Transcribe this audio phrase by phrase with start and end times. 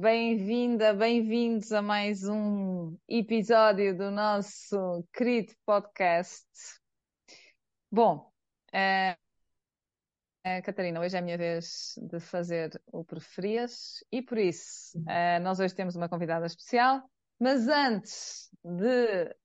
[0.00, 6.46] Bem-vinda, bem-vindos a mais um episódio do nosso querido podcast.
[7.92, 8.32] Bom,
[8.72, 9.14] eh,
[10.42, 15.38] eh, Catarina, hoje é a minha vez de fazer o preferias e por isso eh,
[15.40, 17.02] nós hoje temos uma convidada especial,
[17.38, 19.36] mas antes de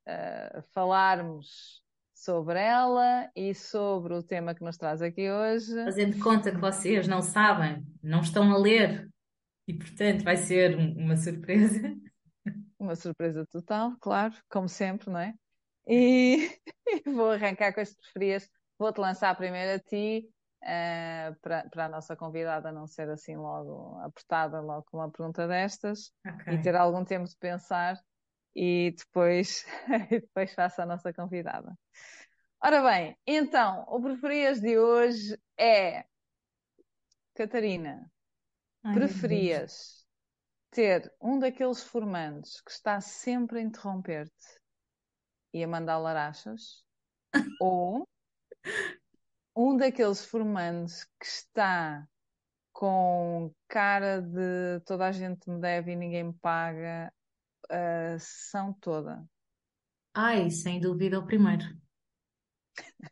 [0.71, 6.61] falarmos sobre ela e sobre o tema que nos traz aqui hoje, Fazendo conta que
[6.61, 9.13] vocês não sabem, não estão a ler
[9.67, 11.95] e, portanto, vai ser um- uma surpresa.
[12.79, 15.33] uma surpresa total, claro, como sempre, não é?
[15.87, 16.49] E
[17.05, 18.49] vou arrancar com as preferias.
[18.77, 20.29] Vou-te lançar primeiro a ti,
[20.63, 25.47] eh, para, para a nossa convidada não ser assim logo apertada, logo com uma pergunta
[25.47, 26.11] destas,
[26.49, 26.59] e Ok.
[26.59, 27.97] ter algum tempo de pensar,
[28.55, 29.65] e depois,
[30.11, 31.73] e depois faço a nossa convidada.
[32.63, 36.05] Ora bem, então, o preferias de hoje é,
[37.35, 38.11] Catarina,
[38.85, 40.05] Ai, preferias
[40.71, 44.59] ter um daqueles formandos que está sempre a interromper-te
[45.53, 46.83] e a mandar larachas,
[47.59, 48.07] ou
[49.55, 52.07] um daqueles formandos que está
[52.73, 57.13] com cara de toda a gente me deve e ninguém me paga
[57.69, 59.25] a sessão toda.
[60.13, 61.65] Ai, sem dúvida, o primeiro.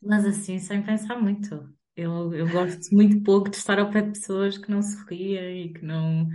[0.01, 1.73] Mas assim, sem pensar muito.
[1.95, 5.67] Eu, eu gosto muito pouco de estar ao pé de pessoas que não se riem
[5.67, 6.27] e que não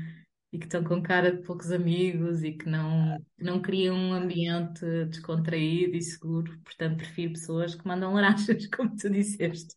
[0.53, 4.81] e que estão com cara de poucos amigos e que não, não criam um ambiente
[5.06, 6.59] descontraído e seguro.
[6.64, 9.75] Portanto, prefiro pessoas que mandam larachas, como tu disseste.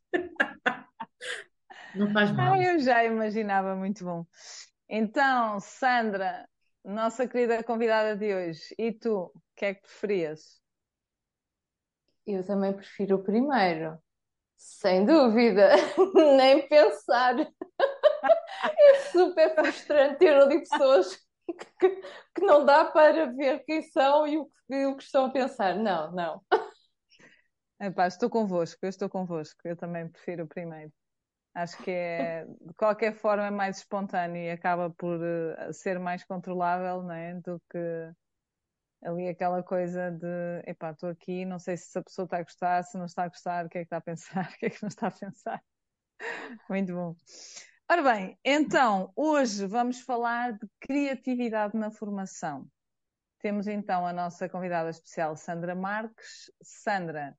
[1.93, 2.53] Não faz mal.
[2.53, 4.25] Ah, eu já imaginava, muito bom.
[4.87, 6.47] Então, Sandra,
[6.85, 10.61] nossa querida convidada de hoje, e tu, o que é que preferias?
[12.25, 13.97] Eu também prefiro o primeiro,
[14.61, 15.71] sem dúvida,
[16.37, 17.35] nem pensar.
[17.39, 21.17] É super frustrante ter ali pessoas
[21.79, 21.89] que,
[22.35, 25.75] que não dá para ver quem são e o que, o que estão a pensar.
[25.75, 26.41] Não, não.
[27.79, 30.93] Epá, estou convosco, eu estou convosco, eu também prefiro o primeiro.
[31.55, 36.23] Acho que é, de qualquer forma, é mais espontâneo e acaba por eh, ser mais
[36.23, 37.33] controlável, não é?
[37.33, 38.11] Do que
[39.03, 42.83] ali aquela coisa de, epá, estou aqui, não sei se a pessoa está a gostar,
[42.83, 44.69] se não está a gostar, o que é que está a pensar, o que é
[44.69, 45.63] que não está a pensar.
[46.69, 47.15] Muito bom.
[47.89, 52.67] Ora bem, então, hoje vamos falar de criatividade na formação.
[53.39, 56.51] Temos então a nossa convidada especial, Sandra Marques.
[56.61, 57.35] Sandra,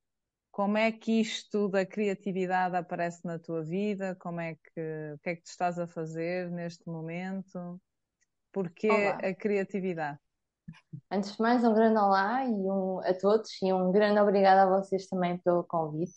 [0.51, 4.15] como é que isto da criatividade aparece na tua vida?
[4.19, 7.81] Como é que, o que é que tu estás a fazer neste momento?
[8.51, 9.17] Porquê Olá.
[9.17, 10.19] a criatividade?
[11.11, 14.79] Antes de mais, um grande olá e um, a todos e um grande obrigada a
[14.79, 16.13] vocês também pelo convite.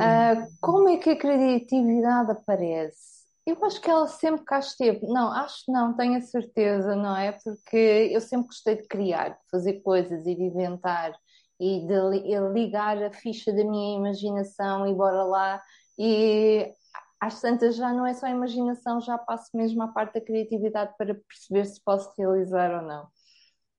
[0.00, 3.18] Ah, como é que a criatividade aparece?
[3.46, 5.06] Eu acho que ela sempre cá esteve.
[5.06, 7.32] Não, acho que não, tenho a certeza, não é?
[7.32, 7.76] Porque
[8.12, 11.12] eu sempre gostei de criar, de fazer coisas e de inventar
[11.60, 15.62] e de li- ligar a ficha da minha imaginação e bora lá.
[15.98, 16.72] E
[17.20, 20.94] às tantas já não é só a imaginação, já passo mesmo à parte da criatividade
[20.98, 23.08] para perceber se posso realizar ou não.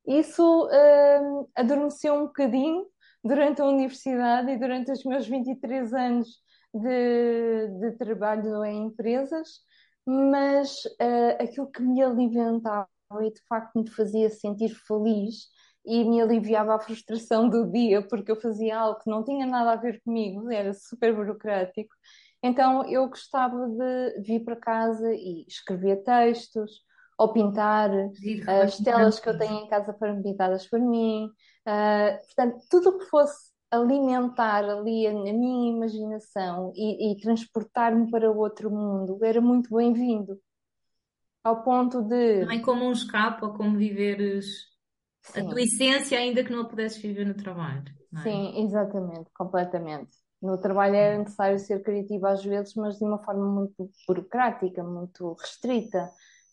[0.09, 2.83] Isso hum, adormeceu um bocadinho
[3.23, 6.27] durante a universidade e durante os meus 23 anos
[6.73, 9.59] de, de trabalho em empresas,
[10.03, 12.87] mas uh, aquilo que me alimentava
[13.21, 15.47] e de facto me fazia sentir feliz
[15.85, 19.73] e me aliviava a frustração do dia, porque eu fazia algo que não tinha nada
[19.73, 21.93] a ver comigo, era super burocrático.
[22.41, 26.81] Então eu gostava de vir para casa e escrever textos
[27.19, 31.25] ou pintar Giro, as telas que eu tenho em casa foram pintadas por mim.
[31.67, 38.31] Uh, portanto, tudo o que fosse alimentar ali a, minha imaginação e, e transportar-me para
[38.31, 40.39] outro mundo era muito bem-vindo.
[41.43, 44.69] Ao ponto de, Também como um escape ou como viveres
[45.35, 47.83] a tua sim, essência, ainda que não a pudesses viver no trabalho,
[48.15, 48.23] é?
[48.23, 50.11] sim, exatamente, completamente.
[50.41, 55.33] No trabalho era necessário ser criativa às vezes, mas de uma forma muito burocrática, muito
[55.33, 56.09] restrita.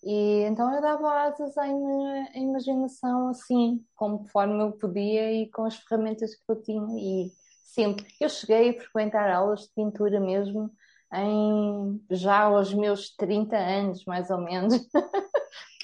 [0.06, 5.76] E então eu dava asas à à imaginação assim, conforme eu podia e com as
[5.76, 6.86] ferramentas que eu tinha.
[6.98, 7.32] E
[7.64, 8.06] sempre.
[8.20, 10.70] Eu cheguei a frequentar aulas de pintura mesmo
[11.12, 14.74] em já aos meus 30 anos, mais ou menos.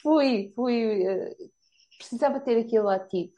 [0.03, 1.37] Fui, fui, eh,
[1.99, 3.33] precisava ter aquilo ativo.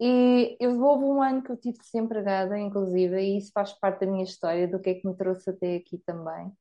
[0.00, 4.06] E eu houve um ano que eu tive desempregada, inclusive, e isso faz parte da
[4.10, 6.52] minha história, do que é que me trouxe até aqui também.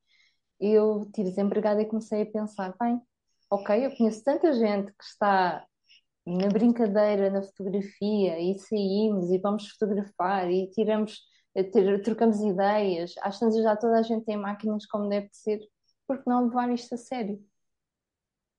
[0.60, 3.02] Eu tive desempregada e comecei a pensar, bem,
[3.54, 5.66] ok, eu conheço tanta gente que está
[6.26, 11.22] na brincadeira, na fotografia, e saímos e vamos fotografar e tiramos,
[11.56, 13.16] eh, ter- trocamos ideias.
[13.22, 15.60] Às tantas já toda a gente tem máquinas como deve de ser,
[16.08, 17.40] porque não levar isto a sério?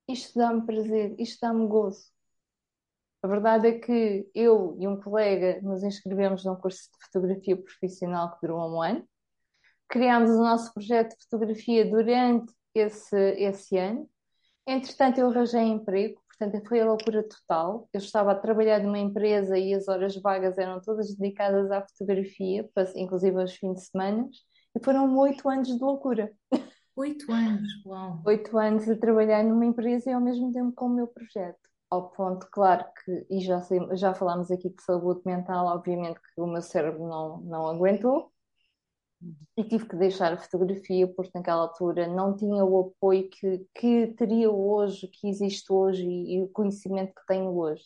[0.07, 2.05] isto dá-me prazer, isto dá-me gozo.
[3.21, 8.35] A verdade é que eu e um colega nos inscrevemos num curso de fotografia profissional
[8.35, 9.07] que durou um ano.
[9.87, 14.07] Criámos o nosso projeto de fotografia durante esse, esse ano.
[14.67, 17.87] Entretanto, eu arranjei emprego, portanto, foi a loucura total.
[17.93, 22.67] Eu estava a trabalhar numa empresa e as horas vagas eram todas dedicadas à fotografia,
[22.95, 24.27] inclusive aos fins de semana,
[24.75, 26.31] e foram oito anos de loucura.
[26.95, 28.21] Oito anos, uau!
[28.25, 31.59] Oito anos a trabalhar numa empresa e ao mesmo tempo com o meu projeto.
[31.89, 33.61] Ao ponto, claro que, e já,
[33.93, 38.31] já falámos aqui de saúde mental, obviamente que o meu cérebro não, não aguentou
[39.57, 44.07] e tive que deixar a fotografia porque naquela altura não tinha o apoio que, que
[44.17, 47.83] teria hoje, que existe hoje e, e o conhecimento que tenho hoje.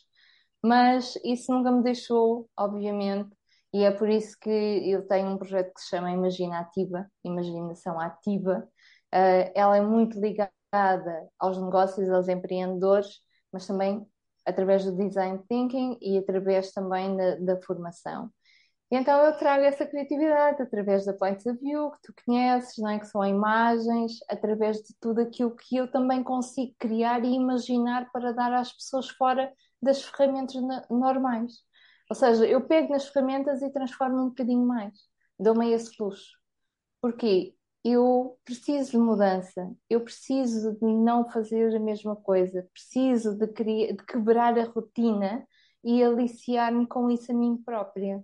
[0.64, 3.30] Mas isso nunca me deixou, obviamente,
[3.74, 8.00] e é por isso que eu tenho um projeto que se chama Imagina Ativa, Imaginação
[8.00, 8.68] Ativa,
[9.14, 10.52] Uh, ela é muito ligada
[11.40, 13.20] aos negócios, aos empreendedores,
[13.52, 14.06] mas também
[14.46, 18.32] através do design thinking e através também da, da formação.
[18.92, 22.90] E então eu trago essa criatividade através da Points of View, que tu conheces, não
[22.90, 23.00] é?
[23.00, 28.32] que são imagens, através de tudo aquilo que eu também consigo criar e imaginar para
[28.32, 30.56] dar às pessoas fora das ferramentas
[30.90, 31.54] normais.
[32.10, 34.94] Ou seja, eu pego nas ferramentas e transformo um bocadinho mais,
[35.40, 36.38] dou-me esse luxo.
[37.02, 37.56] Porquê?
[37.84, 43.94] eu preciso de mudança, eu preciso de não fazer a mesma coisa, preciso de, criar,
[43.94, 45.48] de quebrar a rotina
[45.84, 48.22] e aliciar-me com isso a mim própria.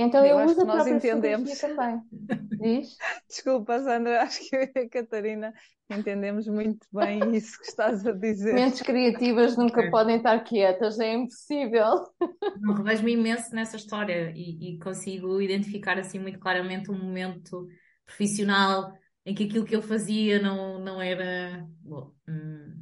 [0.00, 1.58] Então eu, eu uso a nós própria entendemos.
[1.58, 2.00] também.
[2.60, 2.96] Diz?
[3.28, 5.52] Desculpa, Sandra, acho que eu e a Catarina
[5.90, 8.54] entendemos muito bem isso que estás a dizer.
[8.54, 9.90] Mentes criativas nunca é.
[9.90, 12.06] podem estar quietas, é impossível.
[12.78, 17.66] Revejo-me imenso nessa história e, e consigo identificar assim muito claramente um momento
[18.06, 18.92] profissional
[19.26, 21.66] em que aquilo que eu fazia não, não era.
[21.82, 22.79] Bom, hum,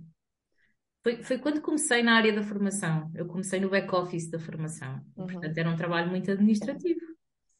[1.02, 3.10] foi, foi quando comecei na área da formação.
[3.14, 5.00] Eu comecei no back-office da formação.
[5.16, 5.26] Uhum.
[5.26, 7.00] Portanto, era um trabalho muito administrativo.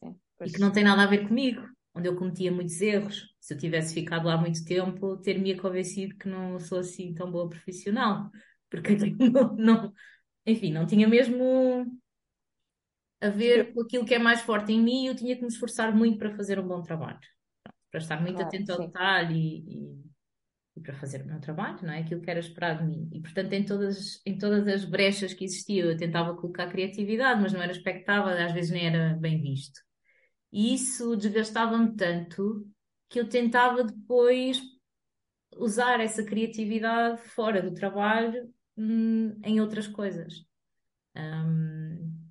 [0.03, 0.17] Sim.
[0.43, 1.63] E que não tem nada a ver comigo,
[1.95, 3.35] onde eu cometia muitos erros.
[3.41, 7.49] Se eu tivesse ficado lá muito tempo, ter-me convencido que não sou assim tão boa
[7.49, 8.31] profissional.
[8.71, 8.97] Porque
[9.33, 9.93] não, não,
[10.47, 11.87] enfim, não tinha mesmo
[13.21, 15.95] a ver com aquilo que é mais forte em mim, eu tinha que me esforçar
[15.95, 17.19] muito para fazer um bom trabalho
[17.91, 20.08] para estar muito claro, atento ao detalhe e, e, e,
[20.81, 22.01] para fazer o meu trabalho, não é?
[22.01, 23.09] Aquilo que era esperado de mim.
[23.13, 27.53] E, portanto, em todas, em todas as brechas que existiam, eu tentava colocar criatividade, mas
[27.53, 29.81] não era expectável, às vezes nem era bem visto.
[30.53, 32.67] E isso desgastava-me tanto
[33.09, 34.61] que eu tentava depois
[35.57, 40.47] usar essa criatividade fora do trabalho hum, em outras coisas.
[41.17, 42.29] Um,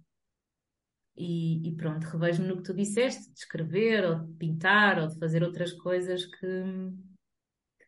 [1.18, 5.18] e, e pronto, revejo-me no que tu disseste, de escrever, ou de pintar, ou de
[5.18, 6.64] fazer outras coisas que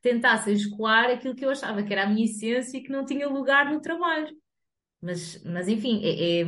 [0.01, 3.27] tentassem escoar aquilo que eu achava que era a minha essência e que não tinha
[3.27, 4.35] lugar no trabalho.
[5.01, 6.45] Mas, mas enfim, é, é,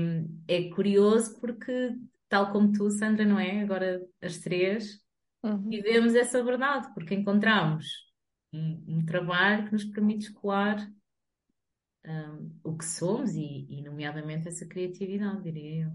[0.48, 1.96] é curioso porque,
[2.28, 3.62] tal como tu, Sandra, não é?
[3.62, 5.00] Agora as três,
[5.44, 5.70] uhum.
[5.70, 7.88] vivemos essa verdade, porque encontramos
[8.54, 10.86] um, um trabalho que nos permite escoar
[12.06, 15.92] um, o que somos e, e, nomeadamente, essa criatividade, diria eu.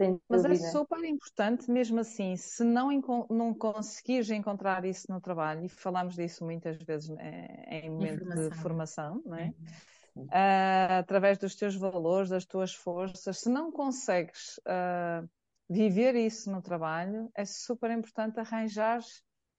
[0.00, 2.88] Sem Mas é super importante, mesmo assim, se não,
[3.28, 8.50] não conseguires encontrar isso no trabalho, e falamos disso muitas vezes né, em momento de
[8.56, 9.52] formação, não é?
[10.16, 15.28] Uh, através dos teus valores, das tuas forças, se não consegues uh,
[15.68, 19.00] viver isso no trabalho, é super importante arranjar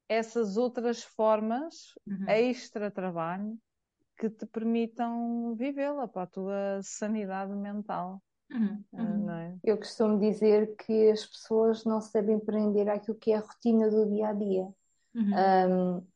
[0.10, 2.28] essas outras formas uhum.
[2.28, 3.56] extra trabalho
[4.18, 8.20] que te permitam vivê-la para a tua sanidade mental.
[8.52, 9.30] Uhum, ah, uhum.
[9.32, 9.58] É?
[9.64, 14.10] Eu costumo dizer que as pessoas não sabem prender aquilo que é a rotina do
[14.10, 14.68] dia a dia.
[15.16, 15.34] Uhum.
[15.34, 16.08] Um,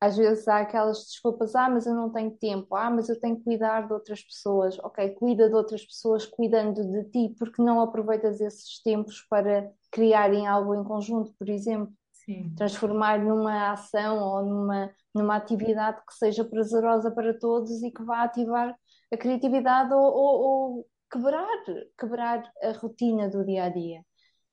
[0.00, 3.36] às vezes há aquelas desculpas, ah, mas eu não tenho tempo, ah, mas eu tenho
[3.36, 4.78] que cuidar de outras pessoas.
[4.78, 10.46] Ok, cuida de outras pessoas cuidando de ti, porque não aproveitas esses tempos para criarem
[10.46, 11.92] algo em conjunto, por exemplo.
[12.12, 12.54] Sim.
[12.56, 18.22] Transformar numa ação ou numa, numa atividade que seja prazerosa para todos e que vá
[18.22, 18.74] ativar
[19.12, 21.64] a criatividade ou, ou, ou quebrar,
[21.98, 24.04] quebrar a rotina do dia a dia.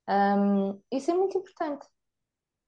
[0.10, 1.86] Um, isso é muito importante.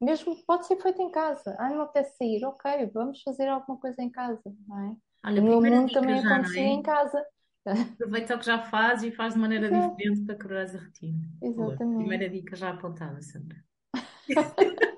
[0.02, 1.56] Mesmo pode ser feito em casa.
[1.60, 4.96] Ah, não apetece sair, ok, vamos fazer alguma coisa em casa, não é?
[5.26, 6.68] Olha, o meu mundo também já, acontecia é?
[6.68, 7.26] em casa.
[8.00, 9.96] Aproveita o que já faz e faz de maneira Exato.
[9.98, 11.20] diferente para quebrar a rotina.
[11.42, 11.78] Exatamente.
[11.78, 11.98] Boa.
[11.98, 13.58] Primeira dica já apontada, Sandra.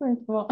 [0.00, 0.48] Muito bom.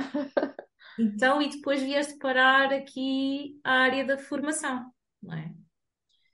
[0.99, 5.53] Então, e depois vieste parar aqui a área da formação, não é?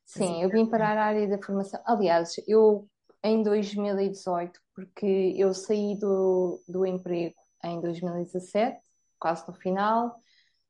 [0.07, 1.81] Sim, eu vim para a área da formação.
[1.85, 2.89] Aliás, eu
[3.23, 7.35] em 2018, porque eu saí do, do emprego
[7.65, 8.81] em 2017,
[9.19, 10.15] quase no final,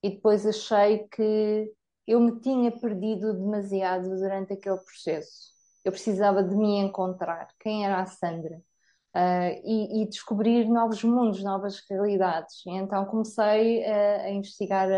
[0.03, 1.71] e depois achei que
[2.07, 5.53] eu me tinha perdido demasiado durante aquele processo.
[5.85, 11.43] Eu precisava de me encontrar, quem era a Sandra, uh, e, e, descobrir novos mundos,
[11.43, 12.65] novas realidades.
[12.65, 14.89] E então comecei uh, a investigar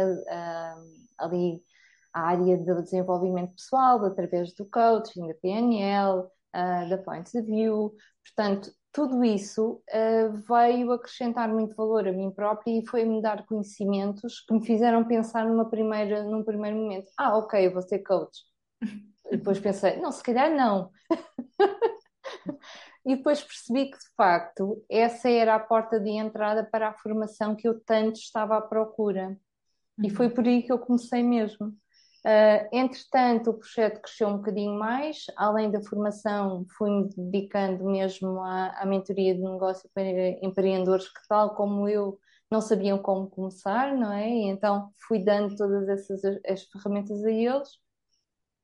[1.19, 1.61] ali
[2.19, 7.95] a área do desenvolvimento pessoal através do coaching, da PNL, uh, da Points of View.
[8.25, 14.41] Portanto, tudo isso uh, veio acrescentar muito valor a mim própria e foi-me dar conhecimentos
[14.41, 18.43] que me fizeram pensar numa primeira, num primeiro momento: ah, ok, vou ser coach.
[19.31, 20.91] E depois pensei: não, se calhar não.
[23.07, 27.55] e depois percebi que, de facto, essa era a porta de entrada para a formação
[27.55, 29.39] que eu tanto estava à procura.
[30.03, 30.35] E foi uhum.
[30.35, 31.75] por aí que eu comecei mesmo.
[32.29, 38.83] Uh, entretanto, o projeto cresceu um bocadinho mais, além da formação, fui-me dedicando mesmo à,
[38.83, 40.05] à mentoria de negócio para
[40.45, 42.21] empreendedores que, tal como eu,
[42.51, 44.29] não sabiam como começar, não é?
[44.29, 47.79] E então fui dando todas essas as ferramentas a eles.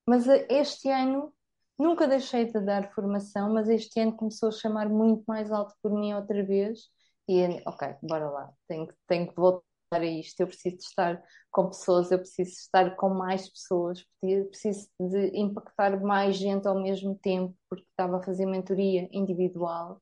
[0.07, 1.33] Mas ah, este ano,
[1.79, 5.93] nunca deixei de dar formação, mas este ano começou a chamar muito mais alto por
[5.93, 6.91] mim outra vez.
[7.29, 11.69] E, ok, bora lá, tenho, tenho que voltar a isto, eu preciso de estar com
[11.69, 17.57] pessoas, eu preciso estar com mais pessoas, preciso de impactar mais gente ao mesmo tempo,
[17.69, 20.01] porque estava a fazer mentoria individual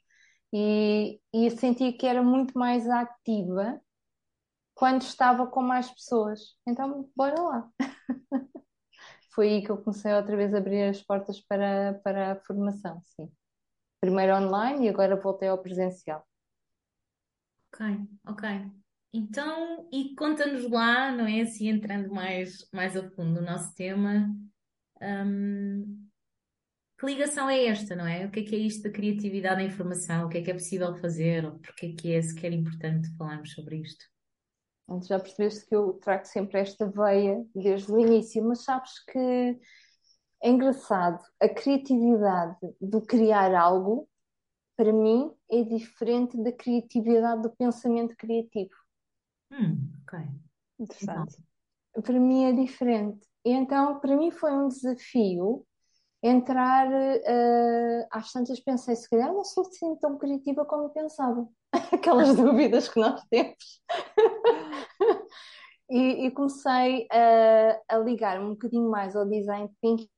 [0.52, 3.80] e, e senti que era muito mais ativa
[4.74, 6.40] quando estava com mais pessoas.
[6.66, 7.70] Então, bora lá.
[9.34, 13.00] Foi aí que eu comecei outra vez a abrir as portas para, para a formação,
[13.16, 13.30] sim.
[14.00, 16.26] Primeiro online e agora voltei ao presencial.
[17.72, 17.80] Ok,
[18.24, 18.42] ok.
[19.12, 21.42] Então, e conta-nos lá, não é?
[21.42, 24.34] Assim, entrando mais, mais a fundo no nosso tema,
[25.02, 26.08] hum,
[26.98, 28.24] que ligação é esta, não é?
[28.24, 30.26] O que é que é isto da criatividade da informação?
[30.26, 31.44] O que é que é possível fazer?
[31.44, 34.04] Ou porque é que é sequer importante falarmos sobre isto?
[35.08, 39.58] Já percebeste que eu trago sempre esta veia desde o início, mas sabes que
[40.42, 44.08] é engraçado, a criatividade do criar algo,
[44.76, 48.81] para mim, é diferente da criatividade do pensamento criativo.
[49.52, 50.18] Hum, ok.
[50.78, 51.36] Interessante.
[51.90, 53.20] Então, para mim é diferente.
[53.44, 55.64] E então, para mim foi um desafio
[56.22, 56.88] entrar.
[56.88, 61.46] Uh, às tantas pensei, se calhar não sou assim tão criativa como pensava.
[61.92, 63.82] Aquelas dúvidas que nós temos.
[65.90, 70.08] e, e, comecei a, a ligar um bocadinho mais ao design thinking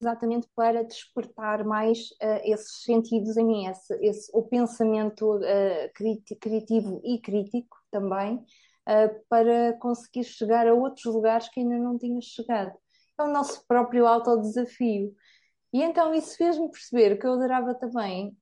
[0.00, 7.00] exatamente para despertar mais uh, esses sentidos em mim, esse, esse o pensamento uh, criativo
[7.02, 12.72] e crítico também, uh, para conseguir chegar a outros lugares que ainda não tinha chegado.
[13.18, 15.14] É o nosso próprio autodesafio.
[15.72, 18.36] E então isso fez-me perceber que eu adorava também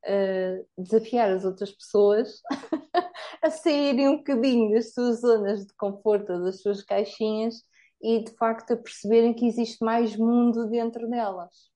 [0.77, 2.41] desafiar as outras pessoas
[3.41, 7.63] a saírem um bocadinho das suas zonas de conforto, das suas caixinhas
[8.03, 11.73] e de facto a perceberem que existe mais mundo dentro delas.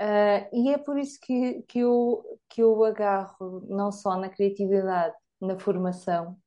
[0.00, 5.14] Uh, e é por isso que, que, eu, que eu agarro não só na criatividade,
[5.40, 6.38] na formação,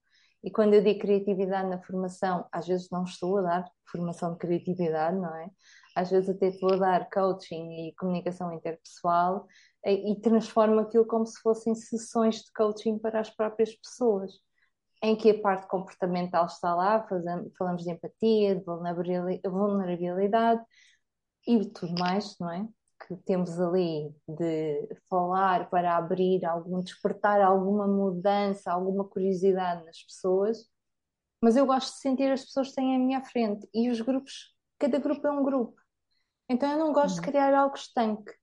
[0.44, 4.40] e quando eu digo criatividade na formação, às vezes não estou a dar formação de
[4.40, 5.50] criatividade, não é?
[5.96, 9.48] Às vezes até estou a dar coaching e comunicação interpessoal
[9.86, 14.32] e, e transformo aquilo como se fossem sessões de coaching para as próprias pessoas
[15.02, 18.64] em que a parte comportamental está lá, fazemos, falamos de empatia, de
[19.50, 20.62] vulnerabilidade
[21.46, 22.68] e tudo mais, não é?
[23.06, 30.70] Que temos ali de falar para abrir algum, despertar alguma mudança, alguma curiosidade nas pessoas,
[31.42, 34.56] mas eu gosto de sentir as pessoas que têm à minha frente e os grupos,
[34.80, 35.82] cada grupo é um grupo.
[36.50, 37.26] Então eu não gosto de uhum.
[37.26, 38.34] criar algo estanque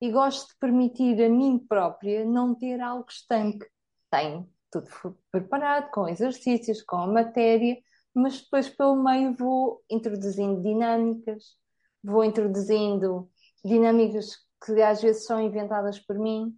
[0.00, 3.66] e gosto de permitir a mim própria não ter algo estanque.
[4.10, 4.88] Tenho tudo
[5.30, 7.76] preparado, com exercícios, com a matéria,
[8.14, 11.56] mas depois pelo meio vou introduzindo dinâmicas,
[12.02, 13.29] vou introduzindo
[13.64, 16.56] dinâmicas que às vezes são inventadas por mim,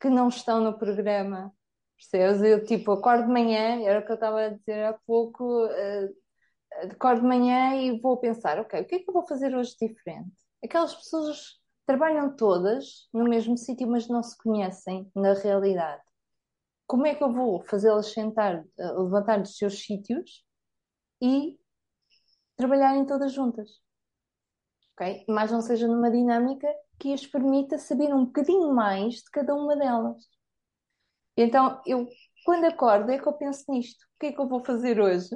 [0.00, 1.52] que não estão no programa.
[1.96, 2.42] Percebes?
[2.42, 6.14] Eu tipo acordo de manhã, era o que eu estava a dizer há pouco, uh,
[6.90, 9.76] acordo de manhã e vou pensar, ok, o que é que eu vou fazer hoje
[9.80, 10.32] diferente?
[10.64, 16.02] Aquelas pessoas trabalham todas no mesmo sítio, mas não se conhecem na realidade
[16.92, 20.44] como é que eu vou fazê-las sentar, eh, levantar dos seus sítios
[21.22, 21.58] e
[22.54, 23.80] trabalharem todas juntas?
[25.02, 25.24] Ok?
[25.28, 26.68] Mas não seja numa dinâmica
[26.98, 30.22] que as permita saber um bocadinho mais de cada uma delas.
[31.36, 32.06] Então, eu,
[32.44, 34.02] quando acordo, é que eu penso nisto.
[34.04, 35.30] O que é que eu vou fazer hoje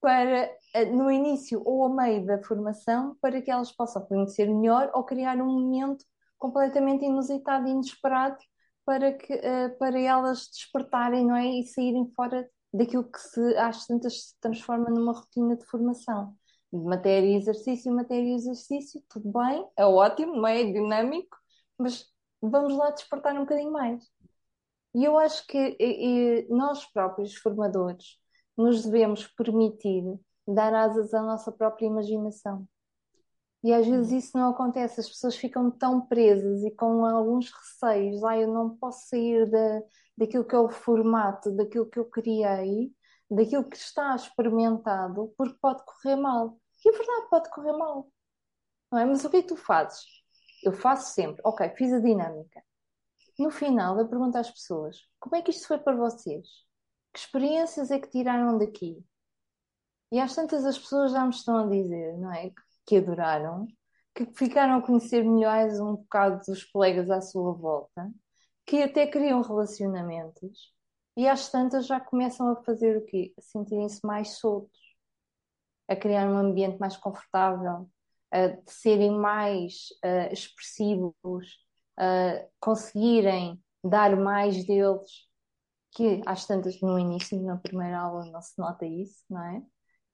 [0.00, 4.90] para, eh, no início ou a meio da formação, para que elas possam conhecer melhor
[4.94, 6.04] ou criar um momento
[6.38, 8.38] completamente inusitado e inesperado
[8.84, 11.46] para, que, uh, para elas despertarem não é?
[11.46, 16.36] e saírem fora daquilo que se às tantas se transforma numa rotina de formação.
[16.72, 20.62] Matéria e exercício, matéria e exercício, tudo bem, é ótimo, não é?
[20.62, 21.36] É dinâmico,
[21.78, 22.06] mas
[22.40, 24.04] vamos lá despertar um bocadinho mais.
[24.94, 28.18] E eu acho que e, e nós próprios, formadores,
[28.56, 30.04] nos devemos permitir
[30.46, 32.66] dar asas à nossa própria imaginação.
[33.64, 38.22] E às vezes isso não acontece, as pessoas ficam tão presas e com alguns receios,
[38.24, 39.82] ah, eu não posso sair da,
[40.18, 42.92] daquilo que é o formato, daquilo que eu criei,
[43.30, 46.58] daquilo que está experimentado, porque pode correr mal.
[46.84, 48.10] E é verdade, pode correr mal.
[48.90, 49.04] Não é?
[49.04, 50.04] Mas o que é que tu fazes?
[50.62, 52.62] Eu faço sempre, ok, fiz a dinâmica.
[53.38, 56.46] No final, eu pergunto às pessoas: como é que isto foi para vocês?
[57.12, 59.04] Que experiências é que tiraram daqui?
[60.12, 62.52] E às tantas as pessoas já me estão a dizer, não é?
[62.86, 63.66] Que adoraram,
[64.14, 68.12] que ficaram a conhecer melhores um bocado dos colegas à sua volta,
[68.66, 70.72] que até criam relacionamentos
[71.16, 73.32] e às tantas já começam a fazer o quê?
[73.38, 74.78] A sentirem-se mais soltos,
[75.92, 77.88] a criar um ambiente mais confortável,
[78.32, 81.14] a serem mais uh, expressivos,
[81.98, 85.28] a conseguirem dar mais deles,
[85.92, 89.62] que às tantas no início, na primeira aula, não se nota isso, não é?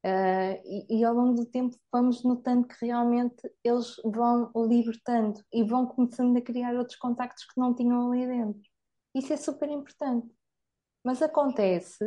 [0.05, 5.65] Uh, e, e, ao longo do tempo vamos notando que realmente eles vão libertando e
[5.65, 8.63] vão começando a criar outros contactos que não tinham ali dentro.
[9.13, 10.29] Isso é super importante.
[11.05, 12.05] Mas acontece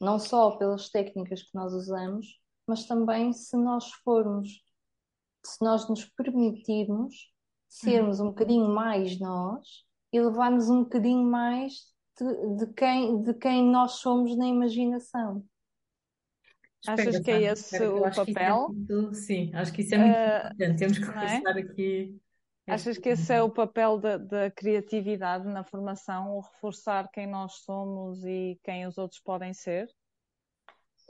[0.00, 4.62] não só pelas técnicas que nós usamos, mas também se nós formos,
[5.44, 7.32] se nós nos permitirmos
[7.68, 11.72] sermos um bocadinho mais nós e levarmos um bocadinho mais
[12.18, 15.44] de, de quem, de quem nós somos na imaginação.
[16.86, 18.66] Achas que é esse o é papel?
[18.70, 20.78] É muito, sim, acho que isso é muito uh, importante.
[20.78, 21.60] Temos que reforçar é?
[21.60, 22.20] aqui.
[22.66, 27.54] Achas que esse é o papel da, da, criatividade na formação, o reforçar quem nós
[27.64, 29.88] somos e quem os outros podem ser?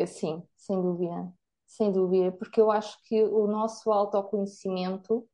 [0.06, 1.32] Sim, sem dúvida.
[1.72, 5.26] Sem dúvida, porque eu acho que o nosso autoconhecimento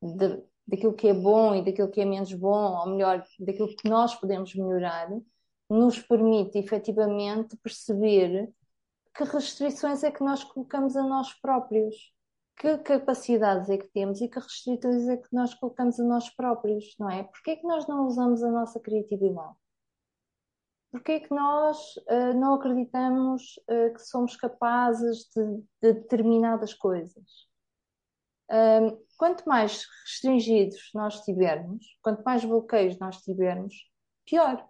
[0.00, 3.88] de, daquilo que é bom e daquilo que é menos bom, ou melhor, daquilo que
[3.88, 5.10] nós podemos melhorar,
[5.68, 8.48] nos permite efetivamente perceber
[9.12, 12.14] que restrições é que nós colocamos a nós próprios,
[12.56, 16.94] que capacidades é que temos e que restrições é que nós colocamos a nós próprios,
[16.96, 17.24] não é?
[17.24, 19.56] Porquê é que nós não usamos a nossa criatividade?
[20.92, 27.50] Porquê é que nós uh, não acreditamos uh, que somos capazes de, de determinadas coisas?
[29.16, 33.74] Quanto mais restringidos nós tivermos, quanto mais bloqueios nós tivermos,
[34.26, 34.68] pior.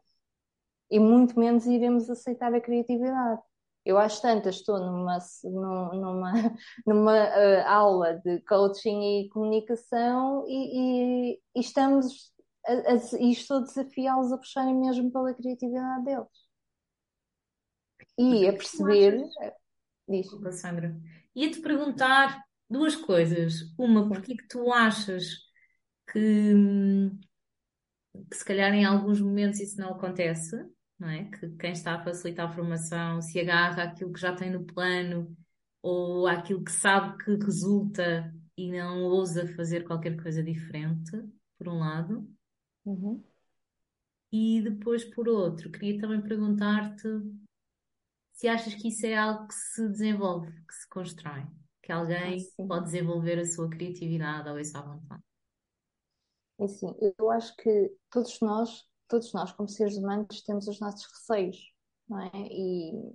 [0.90, 3.40] E muito menos iremos aceitar a criatividade.
[3.84, 6.32] Eu às tantas estou numa, numa,
[6.86, 12.32] numa uh, aula de coaching e comunicação e, e, e estamos
[12.66, 16.28] a, a, e estou a desafiá-los a puxarem mesmo pela criatividade deles.
[18.18, 19.22] E a perceber.
[20.08, 20.28] Diz.
[20.60, 20.96] Sandra.
[21.34, 23.72] Ia-te perguntar duas coisas.
[23.78, 25.24] Uma, porque que tu achas
[26.12, 26.54] que,
[28.30, 30.56] que se calhar em alguns momentos isso não acontece?
[31.02, 31.24] não é?
[31.24, 35.36] Que quem está a facilitar a formação se agarra àquilo que já tem no plano
[35.82, 41.10] ou àquilo que sabe que resulta e não ousa fazer qualquer coisa diferente,
[41.58, 42.28] por um lado.
[42.84, 43.22] Uhum.
[44.30, 47.06] E depois, por outro, queria também perguntar-te
[48.32, 51.46] se achas que isso é algo que se desenvolve, que se constrói,
[51.82, 55.22] que alguém ah, pode desenvolver a sua criatividade ou isso à vontade.
[56.58, 61.04] É assim, eu acho que todos nós todos nós, como seres humanos, temos os nossos
[61.04, 61.70] receios,
[62.08, 62.30] não é?
[62.34, 63.14] E,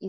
[0.00, 0.08] e,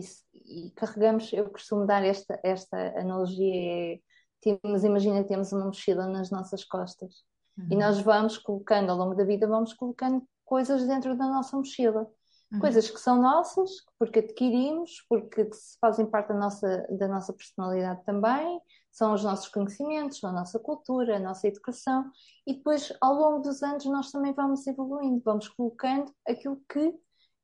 [0.68, 4.00] e carregamos, eu costumo dar esta, esta analogia, é,
[4.40, 7.24] temos, imagina temos uma mochila nas nossas costas
[7.58, 7.66] uhum.
[7.70, 12.10] e nós vamos colocando, ao longo da vida, vamos colocando coisas dentro da nossa mochila.
[12.50, 12.60] Uhum.
[12.60, 18.60] Coisas que são nossas, porque adquirimos, porque fazem parte da nossa, da nossa personalidade também,
[18.90, 22.10] são os nossos conhecimentos, a nossa cultura, a nossa educação,
[22.46, 26.94] e depois, ao longo dos anos, nós também vamos evoluindo, vamos colocando aquilo que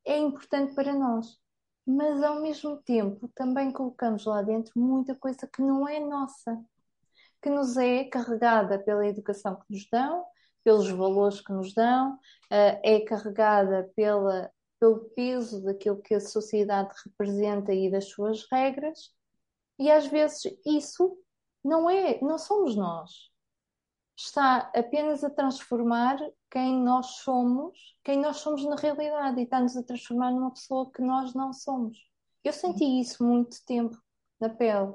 [0.07, 1.39] é importante para nós.
[1.87, 6.59] Mas, ao mesmo tempo, também colocamos lá dentro muita coisa que não é nossa,
[7.45, 10.25] que nos é carregada pela educação que nos dão,
[10.65, 12.19] pelos valores que nos dão,
[12.51, 19.13] eh, é carregada pela, pelo peso daquilo que a sociedade representa e das suas regras,
[19.79, 21.19] e às vezes isso
[21.63, 23.31] não é, não somos nós.
[24.17, 26.17] Está apenas a transformar
[26.51, 31.03] quem nós somos, quem nós somos na realidade, e está-nos a transformar numa pessoa que
[31.03, 32.11] nós não somos.
[32.43, 34.01] Eu senti isso muito tempo
[34.41, 34.95] na pele,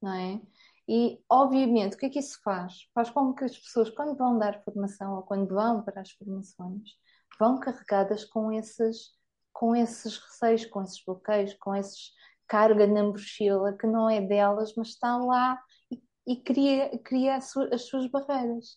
[0.00, 0.40] não é?
[0.88, 2.74] E, obviamente, o que é que isso faz?
[2.94, 6.90] Faz com que as pessoas, quando vão dar formação ou quando vão para as formações,
[7.38, 9.10] vão carregadas com esses,
[9.52, 12.12] com esses receios, com esses bloqueios, com esses
[12.48, 15.58] carga na mochila que não é delas, mas está lá
[15.90, 18.76] e, e cria, cria as, suas, as suas barreiras.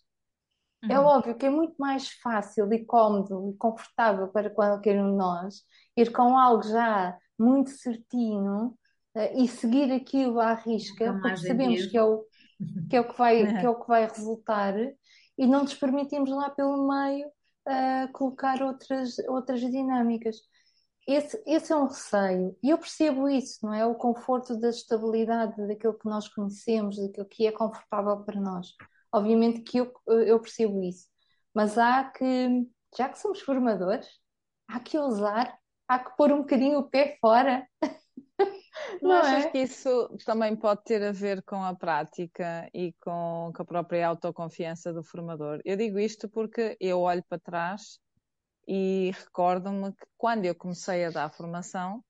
[0.89, 0.99] É Uhum.
[0.99, 5.63] óbvio que é muito mais fácil e cómodo e confortável para qualquer um de nós
[5.97, 8.77] ir com algo já muito certinho
[9.33, 12.25] e seguir aquilo à risca, porque é sabemos que é o,
[12.89, 14.75] que é o que vai, que é o que vai resultar
[15.37, 17.29] e não nos permitimos lá pelo meio
[17.67, 20.37] eh, colocar outras, outras dinâmicas.
[21.07, 23.85] Esse, esse é um receio, e eu percebo isso, não é?
[23.85, 28.73] O conforto da estabilidade daquilo que nós conhecemos, daquilo que é confortável para nós.
[29.11, 31.07] Obviamente que eu, eu percebo isso,
[31.53, 34.07] mas há que, já que somos formadores,
[34.67, 37.67] há que ousar, há que pôr um bocadinho o pé fora,
[39.01, 39.49] Não não achas é?
[39.49, 44.07] que isso também pode ter a ver com a prática e com, com a própria
[44.07, 45.61] autoconfiança do formador?
[45.63, 47.99] Eu digo isto porque eu olho para trás
[48.67, 52.03] e recordo-me que quando eu comecei a dar formação,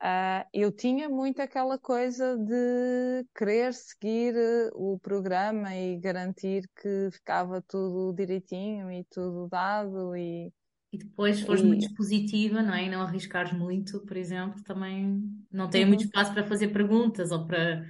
[0.00, 7.08] ah, eu tinha muito aquela coisa de querer seguir eh, o programa e garantir que
[7.10, 10.52] ficava tudo direitinho e tudo dado e,
[10.94, 12.84] E depois, se fores muito e dispositiva, não é?
[12.84, 17.30] E não arriscares muito, por exemplo, também não tem muito Uhum, espaço para fazer perguntas
[17.32, 17.84] ou para,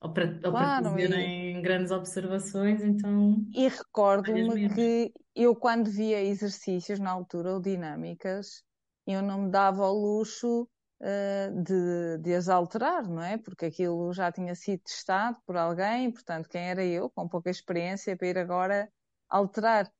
[0.00, 5.90] ou para, ou para claro, e, fazerem grandes observações, então e recordo-me que eu quando
[5.90, 8.62] via exercícios na altura ou dinâmicas,
[9.06, 10.68] eu não me dava ao luxo
[11.00, 13.38] eh, de, de as alterar, não é?
[13.38, 18.16] Porque aquilo já tinha sido testado por alguém, portanto, quem era eu, com pouca experiência,
[18.16, 18.90] para ir agora
[19.28, 19.90] alterar.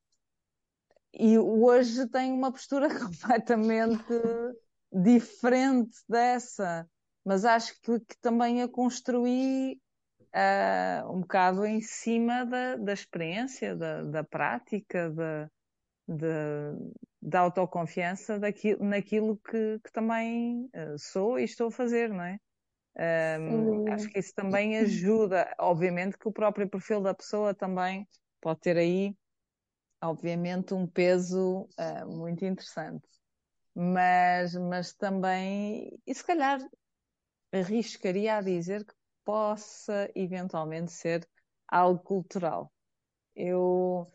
[1.19, 4.05] E hoje tenho uma postura completamente
[4.93, 6.89] diferente dessa,
[7.25, 9.81] mas acho que, que também a construí
[10.33, 15.51] ah, um bocado em cima da, da experiência, da, da prática, da,
[16.07, 16.75] da,
[17.23, 22.39] da autoconfiança daquilo, naquilo que, que também ah, sou e estou a fazer, não é?
[22.99, 25.55] Ahm, acho que isso também ajuda.
[25.59, 28.07] Obviamente que o próprio perfil da pessoa também
[28.41, 29.15] pode ter aí,
[30.09, 33.07] obviamente, um peso ah, muito interessante.
[33.75, 36.61] Mas, mas também, e se calhar
[37.53, 41.29] arriscaria a dizer que possa eventualmente ser
[41.69, 42.73] algo cultural.
[43.35, 44.11] Eu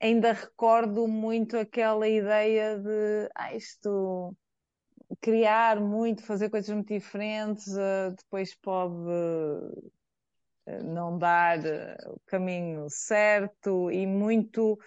[0.00, 4.36] ainda recordo muito aquela ideia de ah, isto
[5.20, 9.92] criar muito, fazer coisas muito diferentes, uh, depois pode uh,
[10.84, 14.78] não dar uh, o caminho certo e muito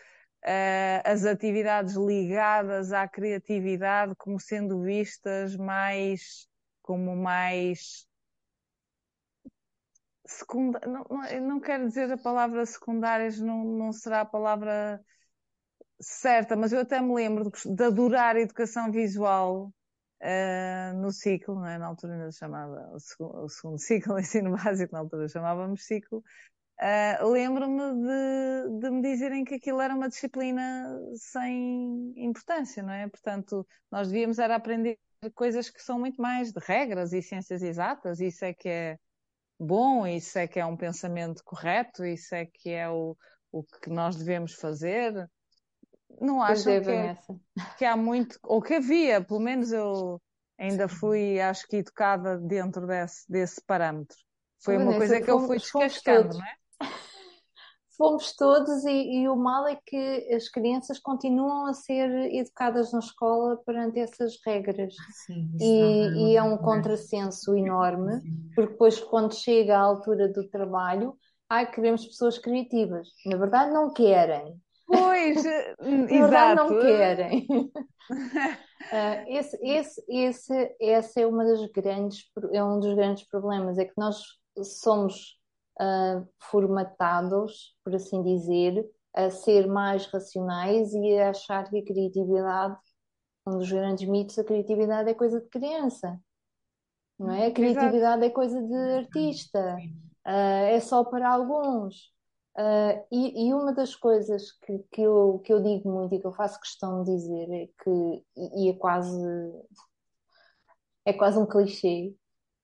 [1.05, 6.49] as atividades ligadas à criatividade como sendo vistas mais
[6.81, 8.05] como mais
[10.25, 10.79] secunda...
[10.85, 15.01] não, não, não quero dizer a palavra secundárias, não, não será a palavra
[15.99, 19.71] certa, mas eu até me lembro de adorar a educação visual
[20.23, 21.77] uh, no ciclo, não é?
[21.77, 26.23] na altura ainda chamava o o segundo ciclo, o ensino básico, na altura chamávamos ciclo.
[26.79, 33.07] Uh, Lembro-me de, de me dizerem que aquilo era uma disciplina sem importância, não é?
[33.07, 34.97] Portanto, nós devíamos era aprender
[35.35, 38.97] coisas que são muito mais de regras e ciências exatas, isso é que é
[39.59, 43.15] bom, isso é que é um pensamento correto, isso é que é o,
[43.51, 45.29] o que nós devemos fazer.
[46.21, 47.17] Não é, acham que, é,
[47.77, 50.21] que há muito, ou que havia, pelo menos eu
[50.57, 54.17] ainda fui, acho que, educada dentro desse, desse parâmetro.
[54.63, 56.55] Foi uma Vanessa, coisa que eu fomos, fui fomos descascando, não é?
[57.95, 62.97] Fomos todos, e, e o mal é que as crianças continuam a ser educadas na
[62.97, 64.95] escola perante essas regras.
[65.25, 68.19] Sim, E, dava e é um contrassenso enorme,
[68.55, 71.15] porque depois, quando chega à altura do trabalho,
[71.47, 73.09] ai, queremos pessoas criativas.
[73.27, 74.59] Na verdade, não querem.
[74.85, 76.81] Pois, eh, verdade, não exato.
[76.81, 77.47] querem.
[78.91, 83.85] Ah, esse, esse, esse, esse é uma das grandes, é um dos grandes problemas, é
[83.85, 84.21] que nós
[84.61, 85.39] somos
[85.79, 92.77] ah, formatados, por assim dizer, a ser mais racionais e a achar que a criatividade,
[93.47, 96.19] um dos grandes mitos, a criatividade é coisa de criança,
[97.17, 97.37] não é?
[97.37, 97.53] A Exato.
[97.55, 99.77] criatividade é coisa de artista,
[100.25, 102.12] ah, é só para alguns.
[102.55, 106.27] Ah, e, e uma das coisas que, que eu, que eu digo muito e que
[106.27, 109.19] eu faço questão de dizer é que, e, e é quase,
[111.05, 112.15] é quase um clichê,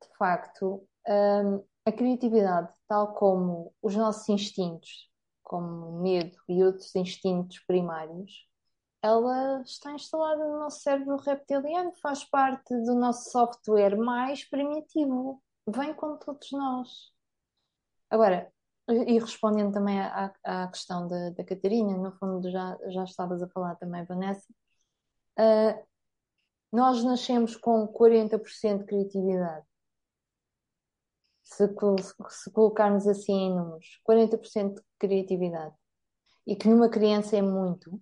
[0.02, 5.10] de facto, hum, a criatividade, tal como os nossos instintos,
[5.44, 8.48] como medo e outros instintos primários,
[9.02, 15.94] ela está instalada no nosso cérebro reptiliano, faz parte do nosso software mais primitivo, vem
[15.94, 17.12] com todos nós.
[18.10, 18.52] Agora,
[18.90, 23.48] e respondendo também à, à questão da, da Catarina, no fundo já, já estavas a
[23.50, 24.48] falar também, Vanessa,
[25.40, 25.88] uh,
[26.72, 29.66] Nós nascemos com 40% de criatividade.
[31.44, 31.68] Se,
[32.30, 35.76] se colocarmos assim em números, 40% de criatividade.
[36.46, 38.02] E que numa criança é muito,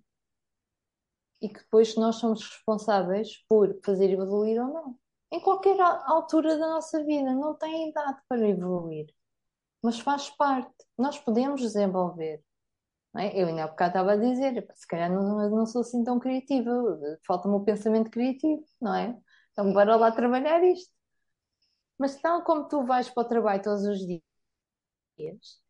[1.40, 4.98] e que depois nós somos responsáveis por fazer evoluir ou não.
[5.30, 9.06] Em qualquer altura da nossa vida, não tem idade para evoluir,
[9.82, 10.74] mas faz parte.
[10.96, 12.42] Nós podemos desenvolver.
[13.16, 13.40] É?
[13.42, 16.70] Eu ainda há bocado estava a dizer, se calhar não, não sou assim tão criativa,
[17.26, 19.18] falta-me o pensamento criativo, não é?
[19.52, 20.92] Então bora lá trabalhar isto.
[21.98, 24.22] Mas tal como tu vais para o trabalho todos os dias,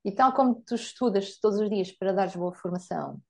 [0.04, 3.20] e tal como tu estudas todos os dias para dares boa formação,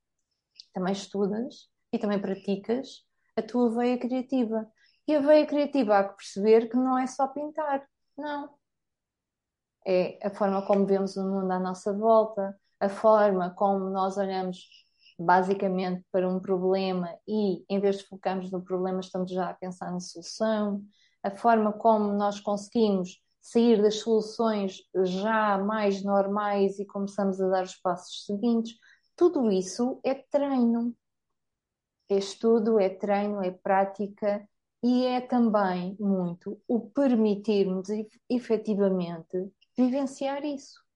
[0.72, 3.04] também estudas e também praticas
[3.36, 4.66] a tua veia criativa.
[5.06, 7.86] E a veia criativa há que perceber que não é só pintar,
[8.16, 8.57] não.
[9.90, 14.68] É a forma como vemos o mundo à nossa volta, a forma como nós olhamos
[15.18, 19.90] basicamente para um problema e, em vez de focarmos no problema, estamos já a pensar
[19.90, 20.84] na solução,
[21.22, 27.64] a forma como nós conseguimos sair das soluções já mais normais e começamos a dar
[27.64, 28.76] os passos seguintes,
[29.16, 30.94] tudo isso é treino.
[32.10, 34.46] É estudo, é treino, é prática
[34.82, 37.88] e é também muito o permitirmos
[38.28, 40.88] efetivamente vivenciar isso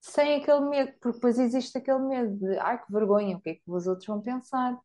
[0.00, 3.54] sem aquele medo, porque depois existe aquele medo de ai que vergonha, o que é
[3.54, 4.78] que os outros vão pensar?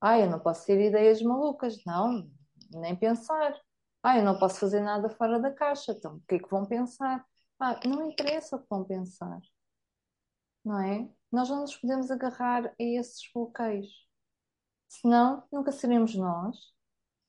[0.00, 2.30] Ai, eu não posso ter ideias malucas, não,
[2.70, 3.58] nem pensar.
[4.02, 6.66] Ai, eu não posso fazer nada fora da caixa, então o que é que vão
[6.66, 7.24] pensar?
[7.58, 9.40] Ah, não interessa o que vão pensar,
[10.64, 11.08] não é?
[11.30, 13.88] Nós não nos podemos agarrar a esses bloqueios,
[14.88, 16.56] senão nunca seremos nós,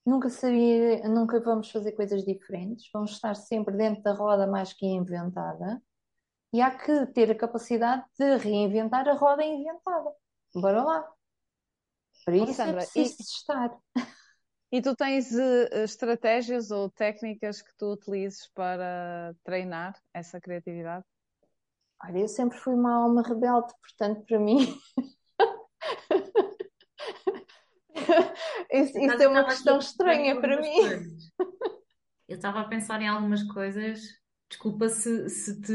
[0.06, 4.86] nunca seria, nunca vamos fazer coisas diferentes, vamos estar sempre dentro da roda mais que
[4.86, 5.82] inventada
[6.54, 10.12] e há que ter a capacidade de reinventar a roda inventada.
[10.54, 11.12] Bora lá.
[12.24, 13.78] Para isso é Sandra, é preciso e, estar.
[14.72, 21.06] E tu tens uh, estratégias ou técnicas que tu utilizes para treinar essa criatividade?
[22.04, 24.78] Olha, eu sempre fui uma alma rebelde, portanto, para mim.
[28.74, 30.80] isso, isso é uma questão estranha para mim.
[32.28, 34.02] Eu estava a pensar em algumas coisas
[34.54, 35.74] Desculpa se, se te.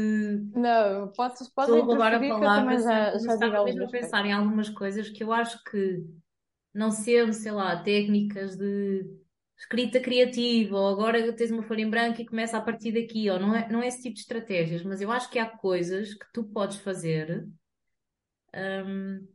[0.57, 4.31] Não, posso, posso Estou a roubar a palavra, já, já estava mesmo a pensar em
[4.31, 6.05] algumas coisas que eu acho que,
[6.73, 9.05] não sendo, sei lá, técnicas de
[9.57, 13.37] escrita criativa, ou agora tens uma folha em branco e começa a partir daqui, ou
[13.37, 16.25] não é, não é esse tipo de estratégias, mas eu acho que há coisas que
[16.31, 17.45] tu podes fazer
[18.55, 19.27] um,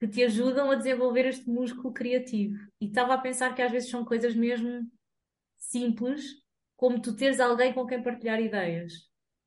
[0.00, 2.58] que te ajudam a desenvolver este músculo criativo.
[2.80, 4.90] E estava a pensar que às vezes são coisas mesmo
[5.58, 6.24] simples
[6.76, 8.92] como tu teres alguém com quem partilhar ideias.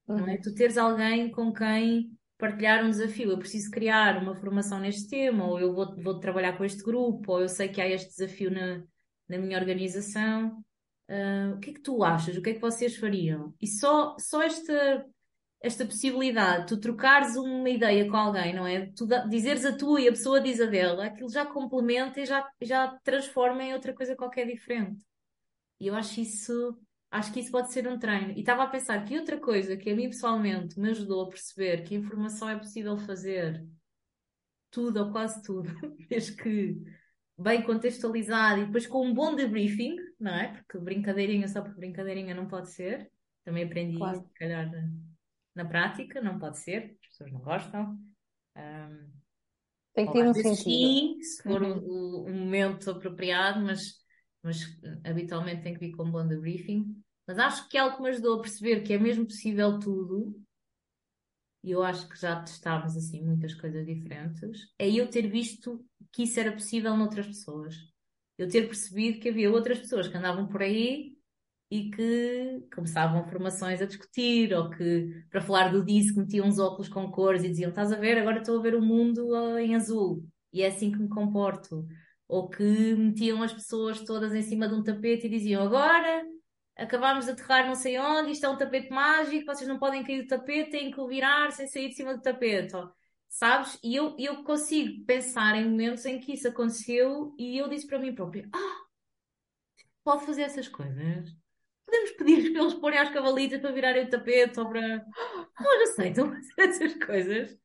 [0.07, 0.17] Uhum.
[0.17, 0.33] Não é?
[0.33, 0.41] Uhum.
[0.41, 3.31] Tu teres alguém com quem partilhar um desafio.
[3.31, 7.31] Eu preciso criar uma formação neste tema, ou eu vou, vou trabalhar com este grupo,
[7.31, 8.83] ou eu sei que há este desafio na,
[9.27, 10.63] na minha organização.
[11.09, 12.37] Uh, o que é que tu achas?
[12.37, 13.53] O que é que vocês fariam?
[13.59, 15.05] E só, só esta,
[15.63, 18.91] esta possibilidade, tu trocares uma ideia com alguém, não é?
[18.95, 22.47] Tu dizeres a tua e a pessoa diz a dela, aquilo já complementa e já,
[22.61, 25.01] já transforma em outra coisa qualquer diferente.
[25.79, 26.77] E eu acho isso
[27.13, 28.31] Acho que isso pode ser um treino.
[28.31, 31.83] E estava a pensar que outra coisa que a mim pessoalmente me ajudou a perceber
[31.83, 33.63] que a informação é possível fazer
[34.71, 35.69] tudo ou quase tudo,
[36.09, 36.75] desde que
[37.37, 40.53] bem contextualizado e depois com um bom debriefing, não é?
[40.53, 43.11] Porque brincadeirinha só por brincadeirinha não pode ser.
[43.45, 44.17] Também aprendi claro.
[44.17, 44.71] isso, se calhar,
[45.55, 47.97] na, prática, não pode ser, as pessoas não gostam.
[48.57, 49.11] Um,
[49.93, 50.55] Tem que ter um sentido.
[50.55, 51.79] Sim, se for uhum.
[51.79, 53.81] o, o, momento apropriado, mas,
[54.43, 54.59] mas
[55.03, 56.95] habitualmente tem que vir com um bom debriefing.
[57.27, 60.35] Mas acho que é algo que me ajudou a perceber que é mesmo possível tudo,
[61.63, 66.23] e eu acho que já testámos assim muitas coisas diferentes, é eu ter visto que
[66.23, 67.75] isso era possível noutras pessoas.
[68.37, 71.12] Eu ter percebido que havia outras pessoas que andavam por aí
[71.73, 76.87] e que começavam formações a discutir, ou que para falar do disco metiam uns óculos
[76.87, 79.75] com cores e diziam: Estás a ver, agora estou a ver o mundo ah, em
[79.75, 81.87] azul e é assim que me comporto.
[82.27, 82.63] Ou que
[82.95, 86.23] metiam as pessoas todas em cima de um tapete e diziam: Agora
[86.77, 90.21] acabámos de aterrar não sei onde, isto é um tapete mágico, vocês não podem cair
[90.21, 92.73] do tapete, têm que virar sem sair de cima do tapete,
[93.27, 93.79] sabes?
[93.83, 97.97] E eu, eu consigo pensar em momentos em que isso aconteceu e eu disse para
[97.97, 98.85] mim própria, ah,
[100.03, 101.42] pode fazer essas coisas?
[101.85, 104.81] Podemos pedir para eles porem às cavalitas para virarem o tapete ou para...
[104.81, 107.57] Eles aceitam fazer essas coisas,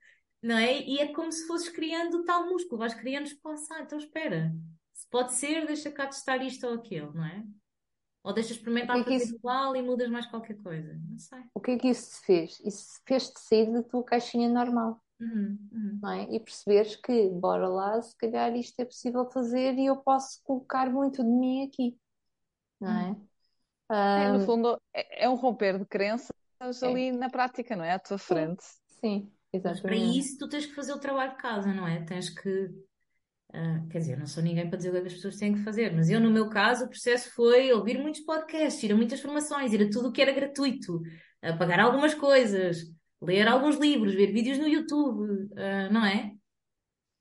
[0.43, 0.83] não é?
[0.83, 4.53] E é como se fosses criando tal músculo, vais criando espaço, ah, então espera,
[4.93, 7.45] se pode ser, deixa cá testar isto ou aquilo, não é?
[8.25, 9.37] Ou deixas experimentar que é que fazer isso...
[9.37, 11.01] igual e mudas mais qualquer coisa?
[11.09, 11.39] Não sei.
[11.55, 12.61] O que é que isso fez?
[12.61, 15.01] Isso fez-te sair da tua caixinha normal.
[15.21, 15.99] Uhum, uhum.
[16.01, 16.23] não é?
[16.31, 20.91] E perceberes que, bora lá, se calhar isto é possível fazer e eu posso colocar
[20.91, 21.99] muito de mim aqui,
[22.81, 23.17] não é?
[24.15, 26.33] É, no fundo, é, é um romper de crenças
[26.83, 27.93] é, ali na prática, não é?
[27.93, 28.65] À tua sim, frente.
[29.01, 29.33] sim,
[29.65, 29.97] Mas para exatamente.
[29.97, 32.05] isso tu tens que fazer o trabalho de casa, não é?
[32.05, 32.71] Tens que.
[33.53, 35.55] ah, quer dizer, não sou ninguém para dizer o que é que as pessoas têm
[35.55, 38.97] que fazer, mas eu, no meu caso, o processo foi ouvir muitos podcasts, ir a
[38.97, 41.03] muitas formações, ir a tudo o que era gratuito,
[41.43, 42.79] a pagar algumas coisas,
[43.23, 46.33] ler alguns livros, ver vídeos no YouTube, ah, não é?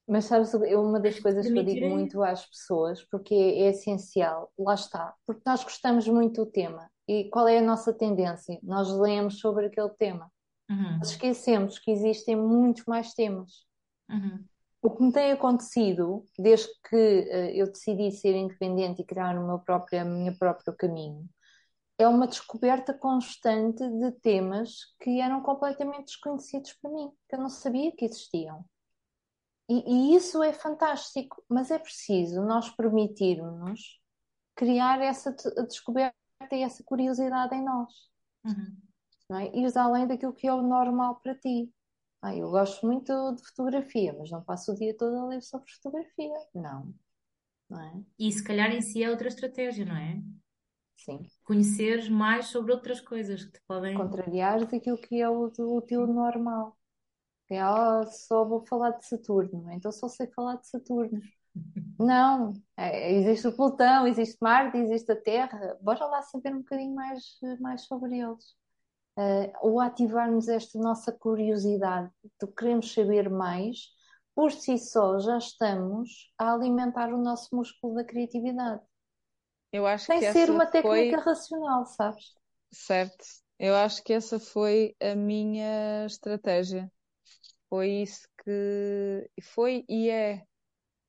[0.07, 4.51] Mas sabes, eu- uma das coisas que eu digo muito às pessoas, porque é, essencial,
[4.57, 6.89] lá está, porque nós gostamos muito do tema.
[7.07, 8.59] E qual é a nossa tendência?
[8.63, 10.31] Nós lemos sobre aquele tema.
[10.69, 13.65] Uhum, Nós esquecemos que existem muitos mais temas.
[14.09, 14.47] uhum,
[14.81, 19.45] O que me tem acontecido, desde que eh, eu decidi ser independente e criar o
[19.45, 21.27] meu próprio, o meu próprio caminho,
[21.97, 27.49] é uma descoberta constante de temas que eram completamente desconhecidos para mim, que eu não
[27.49, 28.65] sabia que existiam.
[29.69, 33.99] E, e isso é fantástico, mas é preciso nós permitirmos
[34.55, 35.35] criar essa
[35.67, 36.15] descoberta
[36.53, 37.93] e essa curiosidade em nós,
[38.45, 38.77] uhum.
[39.29, 39.55] não é?
[39.55, 41.71] Ires além daquilo que é o normal para ti.
[42.21, 45.69] Ah, eu gosto muito de fotografia, mas não passo o dia todo a ler sobre
[45.71, 46.33] fotografia.
[46.55, 46.93] Não,
[47.69, 48.03] não é?
[48.17, 50.21] E se calhar em si é outra estratégia, não é?
[50.97, 51.19] Sim.
[51.43, 53.95] Conheceres mais sobre outras coisas que te podem.
[53.95, 56.76] Contrariares aquilo que é o, o teu normal.
[57.49, 61.15] É, ah, só vou falar de Saturno, então só sei falar de Saturno.
[61.99, 65.77] Não, é, existe o Plutão, existe Marte, existe a Terra.
[65.81, 67.23] Bora lá saber um bocadinho mais,
[67.59, 68.55] mais sobre eles.
[69.19, 73.89] Eh, ou ativarmos esta nossa curiosidade de queremos saber mais,
[74.35, 78.81] por si só já estamos a alimentar o nosso músculo da criatividade.
[79.71, 82.35] Eu acho Sem que ser uma técnica foi, racional, sabes?
[82.71, 83.25] certo,
[83.59, 86.91] eu acho que essa foi a minha estratégia.
[87.69, 90.43] Foi isso que foi e é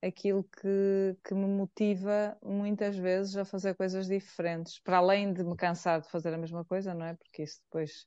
[0.02, 5.56] aquilo que, que me motiva muitas vezes a fazer coisas diferentes, para além de me
[5.56, 7.14] cansar de fazer a mesma coisa, não é?
[7.14, 8.06] Porque isso depois,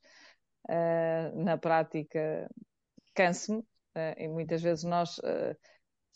[0.70, 2.50] ah, na prática,
[3.14, 3.64] cansa-me,
[3.96, 5.56] ah, e muitas vezes nós ah,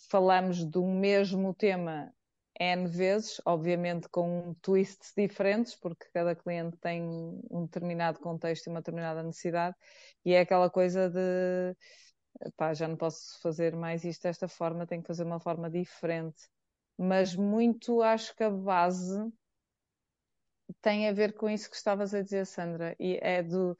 [0.09, 2.13] falamos do mesmo tema
[2.57, 7.03] N vezes, obviamente com twists diferentes, porque cada cliente tem
[7.51, 9.75] um determinado contexto e uma determinada necessidade,
[10.23, 11.75] e é aquela coisa de
[12.57, 16.47] pá, já não posso fazer mais isto desta forma, tenho que fazer uma forma diferente.
[16.97, 19.31] Mas muito acho que a base
[20.81, 23.77] tem a ver com isso que estavas a dizer, Sandra, e é do,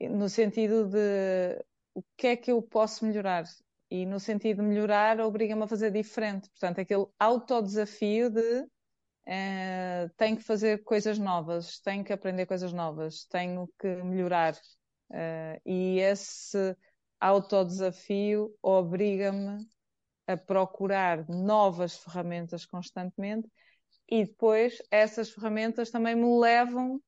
[0.00, 3.44] no sentido de o que é que eu posso melhorar?
[3.90, 6.48] E no sentido de melhorar, obriga-me a fazer diferente.
[6.50, 8.66] Portanto, aquele autodesafio de
[9.26, 14.58] eh, tenho que fazer coisas novas, tenho que aprender coisas novas, tenho que melhorar.
[15.12, 16.74] Eh, e esse
[17.22, 19.64] autodesafio obriga-me
[20.26, 23.48] a procurar novas ferramentas constantemente
[24.10, 27.00] e depois essas ferramentas também me levam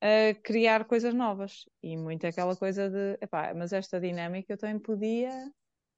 [0.00, 1.64] a criar coisas novas.
[1.82, 5.30] E muito aquela coisa de, epá, mas esta dinâmica eu também podia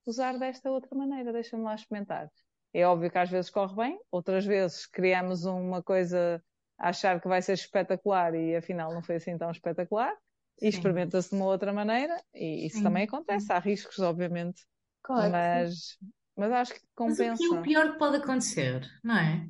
[0.04, 2.30] usar desta outra maneira, deixa-me lá experimentar.
[2.74, 6.42] É óbvio que às vezes corre bem, outras vezes criamos uma coisa
[6.78, 10.14] a achar que vai ser espetacular e afinal não foi assim tão espetacular
[10.60, 13.52] e experimenta-se de uma outra maneira e isso também acontece.
[13.52, 14.62] Há riscos, obviamente,
[15.02, 15.98] Claro que mas,
[16.36, 19.48] mas acho que Mas o que é o compensa pior que pode acontecer, não é?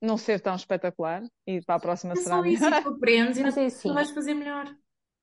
[0.00, 2.82] não ser tão espetacular e para a próxima É será só isso e melhor.
[2.82, 4.66] tu aprendes e Mas não é tu assim, vais fazer melhor.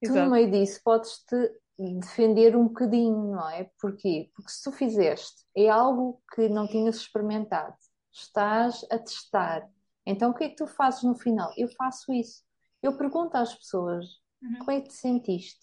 [0.03, 1.35] tu no meio disso podes-te
[1.77, 3.69] defender um bocadinho, não é?
[3.79, 4.29] Porquê?
[4.35, 7.75] Porque se tu fizeste, é algo que não tinhas experimentado,
[8.11, 9.67] estás a testar.
[10.05, 11.51] Então o que é que tu fazes no final?
[11.57, 12.43] Eu faço isso.
[12.81, 14.05] Eu pergunto às pessoas,
[14.43, 14.57] Uhum.
[14.59, 15.59] como é que te sentiste?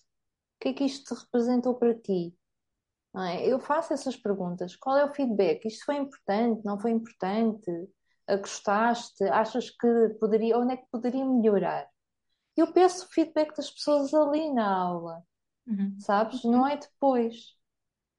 [0.57, 2.37] O que é que isto te representou para ti?
[3.17, 3.47] É?
[3.49, 4.77] Eu faço essas perguntas.
[4.77, 5.67] Qual é o feedback?
[5.67, 6.65] Isto foi importante?
[6.65, 7.71] Não foi importante?
[8.29, 9.25] Gostaste?
[9.25, 11.89] Achas que poderia, onde é que poderia melhorar?
[12.57, 15.25] Eu peço feedback das pessoas ali na aula,
[15.67, 15.95] Uhum.
[15.99, 16.45] sabes?
[16.45, 17.57] Não é depois,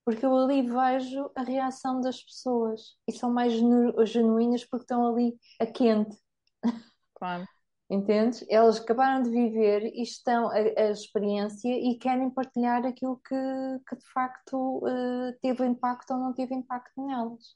[0.06, 5.08] porque eu ali vejo a reação das pessoas e são mais genu- genuínas porque estão
[5.08, 6.18] ali a quente.
[7.14, 7.48] Claro.
[7.92, 8.46] Entendes?
[8.50, 13.36] Elas acabaram de viver e estão a, a experiência e querem partilhar aquilo que,
[13.90, 17.56] que de facto eh, teve impacto ou não teve impacto nelas.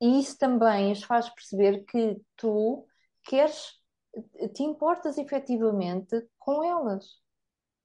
[0.00, 2.86] E isso também as faz perceber que tu
[3.24, 3.74] queres,
[4.54, 7.06] te importas efetivamente com elas.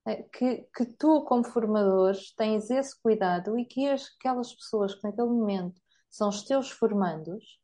[0.07, 5.03] É, Que, que tu, como formadores, tens esse cuidado e que as- aquelas pessoas que
[5.03, 7.59] naquele momento são os teus formandos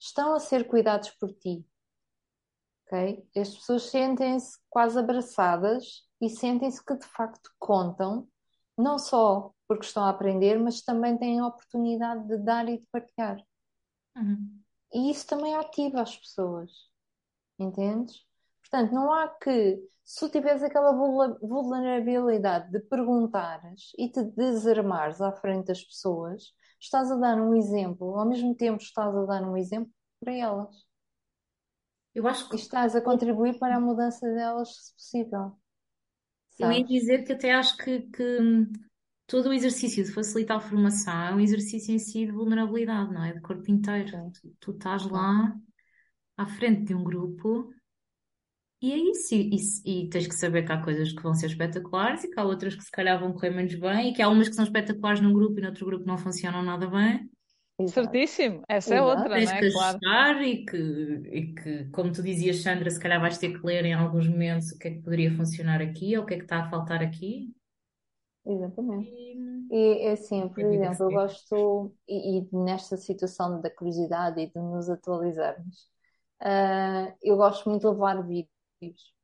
[0.00, 1.64] estão a ser cuidados por ti.
[2.92, 3.26] Ok?
[3.36, 8.28] As pessoas sentem-se quase abraçadas e sentem-se que de facto contam,
[8.76, 12.86] não só porque estão a aprender, mas também têm a oportunidade de dar e de
[12.92, 13.42] partilhar.
[14.16, 14.60] Uhum.
[14.92, 16.70] E isso também ativa as pessoas,
[17.58, 18.26] entendes?
[18.60, 25.32] Portanto, não há que, se tu tiveres aquela vulnerabilidade de perguntares e te desarmares à
[25.32, 29.56] frente das pessoas, estás a dar um exemplo, ao mesmo tempo estás a dar um
[29.56, 29.90] exemplo
[30.20, 30.91] para elas.
[32.14, 35.58] Eu acho que E estás a contribuir para a mudança delas, se possível.
[36.58, 36.86] eu ia Sabes?
[36.86, 38.72] dizer que até acho que, que hum,
[39.26, 43.24] todo o exercício de facilitar a formação é um exercício em si de vulnerabilidade, não
[43.24, 43.32] é?
[43.34, 44.12] De corpo inteiro.
[44.34, 45.54] Tu, tu estás lá
[46.38, 47.72] à frente de um grupo
[48.82, 49.34] e é isso.
[49.34, 49.50] E,
[49.86, 52.44] e- e tens que saber que há coisas que vão ser espetaculares e que há
[52.44, 55.20] outras que se calhar vão correr menos bem e que há umas que são espetaculares
[55.20, 57.30] num grupo e no outro grupo não funcionam nada bem.
[57.84, 58.22] Exato.
[58.22, 59.02] Certíssimo, essa é Exato.
[59.02, 59.70] outra, Tens não que é?
[59.70, 60.00] Claro.
[60.04, 63.84] ajustar e que, e que, como tu dizias, Sandra, se calhar vais ter que ler
[63.84, 66.44] em alguns momentos o que é que poderia funcionar aqui ou o que é que
[66.44, 67.54] está a faltar aqui.
[68.44, 69.10] Exatamente.
[69.10, 69.32] E
[69.70, 74.58] E é assim, por exemplo, eu gosto, e, e nesta situação da curiosidade e de
[74.58, 75.88] nos atualizarmos,
[76.40, 79.14] ah, eu gosto muito de levar vídeos.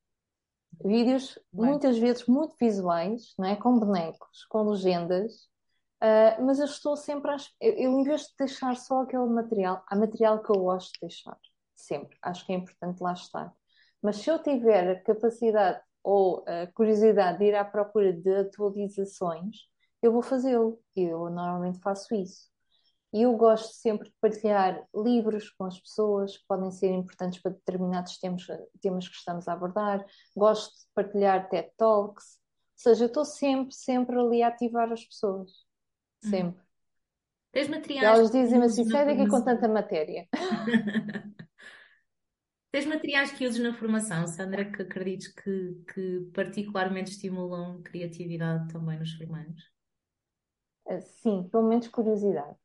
[0.84, 3.56] Vídeos Bem, muitas vezes muito visuais, não é?
[3.56, 5.48] Com bonecos, com legendas,
[6.00, 9.84] ah, mas eu estou sempre a, eu, eu, em vez de deixar só aquele material,
[9.88, 11.38] há material que eu gosto de deixar,
[11.74, 12.16] sempre.
[12.22, 13.52] Acho que é importante lá estar.
[14.02, 19.56] Mas se eu tiver a capacidade ou a curiosidade de ir à procura de atualizações,
[20.02, 20.80] eu vou fazê-lo.
[20.94, 22.48] Eu normalmente faço isso.
[23.12, 27.52] E eu gosto sempre de partilhar livros com as pessoas que podem ser importantes para
[27.52, 28.46] determinados temas,
[28.80, 30.04] temas que estamos a abordar.
[30.36, 32.38] Gosto de partilhar TED Talks.
[32.76, 35.67] Ou seja, eu estou sempre, sempre ali a ativar as pessoas.
[36.20, 36.62] Sempre.
[37.52, 37.68] Tens
[38.00, 39.44] E materiais elas que dizem-me uses assim, na sai daqui com formação?
[39.44, 40.26] tanta matéria.
[42.70, 48.98] Tens materiais que uses na formação, Sandra, que acredites que, que particularmente estimulam criatividade também
[48.98, 49.62] nos formandos?
[50.86, 52.56] Ah, Sim, pelo menos curiosidade.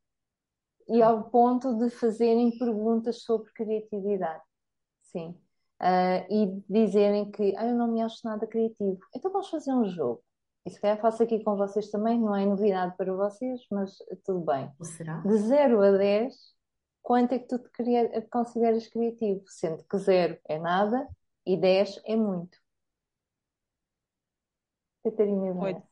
[0.88, 4.44] E ao ponto de fazerem perguntas sobre criatividade.
[5.04, 5.40] Sim.
[5.80, 9.00] Ah, e dizerem que ah, eu não me acho nada criativo.
[9.16, 10.24] Então vamos fazer um jogo.
[10.66, 14.42] E se calhar faço aqui com vocês também, não é novidade para vocês, mas tudo
[14.42, 14.72] bem.
[14.80, 15.20] Ou será?
[15.22, 16.34] De 0 a 10,
[17.02, 19.44] quanto é que tu te cria- consideras criativo?
[19.48, 21.08] Sendo que 0 é nada
[21.46, 22.58] e 10 é muito.
[25.04, 25.88] Catarina oito, Vanessa,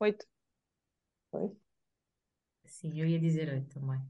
[0.00, 0.26] oito.
[1.30, 1.56] foi?
[2.66, 4.00] Sim, eu ia dizer oito também.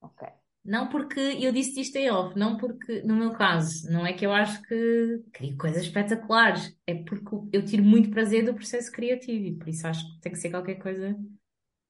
[0.00, 0.37] Ok.
[0.68, 4.26] Não porque eu disse isto em off, não porque, no meu caso, não é que
[4.26, 9.46] eu acho que crio coisas espetaculares, é porque eu tiro muito prazer do processo criativo
[9.46, 11.16] e por isso acho que tem que ser qualquer coisa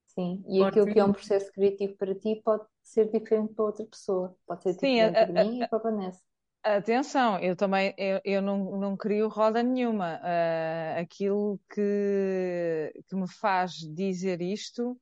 [0.09, 0.45] Sim.
[0.49, 0.63] E forte.
[0.63, 4.37] aquilo que é um processo criativo para ti pode ser diferente para outra pessoa.
[4.47, 6.23] Pode ser Sim, a- diferente para a- mim e para a Vanessa.
[6.63, 10.21] Atenção, eu também eu, eu não, não crio roda nenhuma.
[10.23, 15.01] Ah, aquilo que, que me faz dizer isto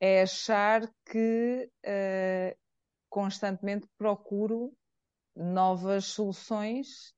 [0.00, 2.56] é achar que ah,
[3.16, 4.76] constantemente procuro
[5.34, 7.14] novas soluções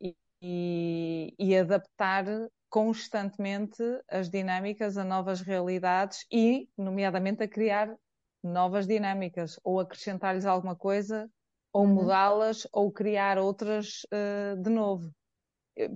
[0.00, 2.24] e, e, e adaptar
[2.68, 3.80] constantemente
[4.10, 7.96] as dinâmicas a novas realidades e, nomeadamente, a criar
[8.42, 11.30] novas dinâmicas ou acrescentar-lhes alguma coisa
[11.72, 11.94] ou Uhum.
[11.94, 15.12] mudá-las ou criar outras uh, de novo.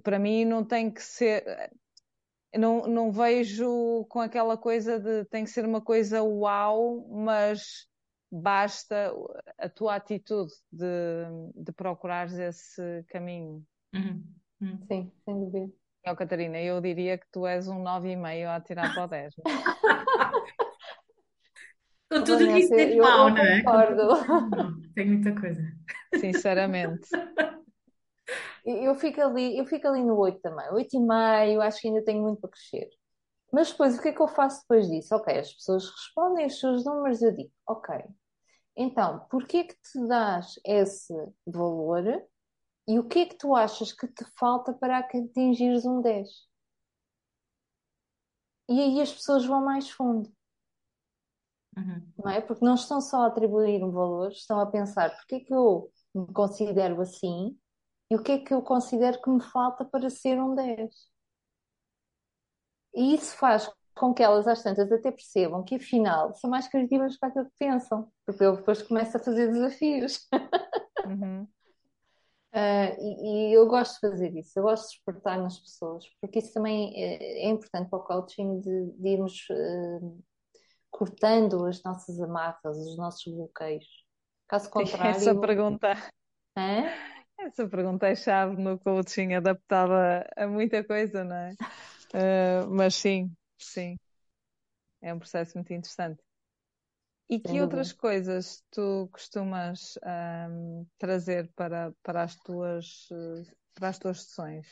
[0.04, 1.42] Para mim não tem que ser,
[2.56, 7.89] não, não vejo com aquela coisa de tem que ser uma coisa uau, mas
[8.30, 9.12] basta
[9.58, 10.86] a tua atitude de,
[11.54, 13.64] de procurares esse caminho.
[13.94, 14.24] Uhum.
[14.60, 14.78] Uhum.
[14.86, 15.72] Sim, sem dúvida.
[16.06, 19.34] Oh, Catarina, eu diria que tu és um 9,5 a tirar para o 10.
[22.10, 23.62] Com tudo o que isso tem de eu não é?
[23.62, 24.08] Concordo.
[24.94, 25.62] Tem muita coisa.
[26.16, 27.08] Sinceramente.
[28.64, 30.70] Eu fico ali, eu fico ali no 8 também.
[30.70, 32.88] 8 e meio, acho que ainda tenho muito para crescer.
[33.52, 35.14] Mas depois, o que é que eu faço depois disso?
[35.14, 38.04] Ok, as pessoas respondem os seus números, eu digo, ok,
[38.80, 41.12] então, porquê é que te dás esse
[41.46, 42.04] valor
[42.88, 46.28] e o que é que tu achas que te falta para atingires um 10?
[48.70, 50.32] E aí as pessoas vão mais fundo,
[51.76, 52.12] Uhum.
[52.18, 52.40] não é?
[52.40, 55.90] Porque não estão só a atribuir um valor, estão a pensar porquê é que eu
[56.14, 57.58] me considero assim
[58.10, 61.10] e o que é que eu considero que me falta para ser um 10.
[62.94, 67.18] E isso faz com que elas, às tantas, até percebam que, afinal, são mais criativas
[67.18, 70.28] para aquilo que pensam, porque eu depois começo a fazer desafios.
[71.06, 71.48] Uhum.
[72.52, 76.40] Uh, e, e eu gosto de fazer isso, eu gosto de despertar nas pessoas, porque
[76.40, 80.22] isso também é, é importante para o coaching de, de irmos uh,
[80.90, 83.86] cortando as nossas amarras, os nossos bloqueios.
[84.48, 85.10] Caso contrário.
[85.10, 85.92] Essa pergunta.
[86.56, 86.90] Hã?
[87.38, 91.52] Essa pergunta é chave no coaching, adaptada a muita coisa, não é?
[92.12, 93.32] Uh, mas sim,
[93.64, 93.98] sim.
[95.02, 96.22] É um processo muito interessante.
[97.28, 97.64] E que dúvida.
[97.64, 103.08] outras coisas tu costumas ahm, trazer para, para as tuas,
[103.74, 104.66] para as tuas sessões?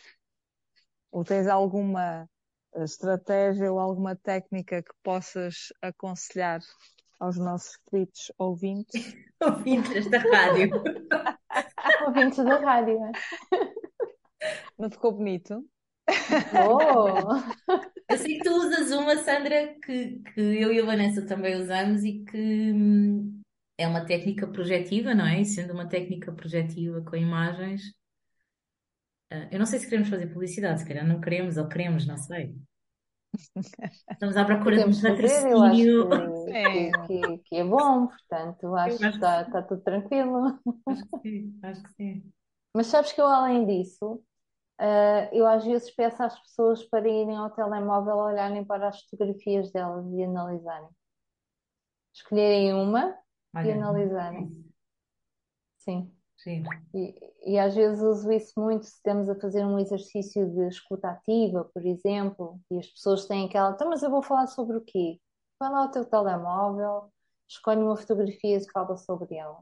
[1.10, 2.28] Ou tens alguma
[2.74, 6.60] eh, estratégia ou alguma técnica que possas aconselhar
[7.20, 9.14] aos nossos queridos ouvintes?
[9.40, 10.70] Ouvintes desta rádio.
[12.06, 12.98] Ouvintes da rádio.
[13.04, 13.12] é?
[14.76, 15.64] Não ficou bonito?
[16.54, 17.28] Oh!
[18.48, 23.42] Tu usas uma, Sandra, que, que eu e a Vanessa também usamos e que hum,
[23.76, 25.42] é uma técnica projetiva, não é?
[25.42, 27.82] E sendo uma técnica projetiva com imagens,
[29.30, 32.16] ah, eu não sei se queremos fazer publicidade, se calhar não queremos ou queremos, não
[32.16, 32.56] sei.
[34.10, 36.08] Estamos à procura de um patrocínio.
[36.08, 36.90] que, É.
[37.06, 40.58] que, que- é bom, portanto, acho acho que está, está tudo tranquilo.
[40.86, 42.22] Acho que sim, acho que sim.
[42.74, 44.22] Mas sabes que eu, além disso,
[44.80, 49.70] eh, eu às vezes peço às pessoas para irem ao telemóvel olharem para as fotografias
[49.72, 50.88] delas e analisarem.
[52.14, 53.16] Escolherem uma
[53.54, 54.64] e Olha, analisarem.
[55.78, 56.12] Sim.
[56.36, 56.62] sim.
[56.94, 61.10] E, e às vezes uso isso muito se estamos a fazer um exercício de escuta
[61.10, 64.80] ativa, por exemplo, e as pessoas têm aquela, então, mas eu vou falar sobre o
[64.80, 65.20] quê?
[65.58, 67.12] Vai lá ao teu telemóvel,
[67.48, 69.60] escolhe uma fotografia e fala sobre ela.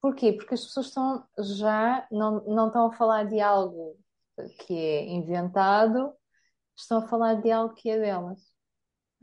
[0.00, 0.32] Porquê?
[0.32, 3.96] Porque as pessoas estão já, não, não estão a falar de algo
[4.60, 6.12] que é inventado,
[6.76, 8.40] estão a falar de algo que é delas.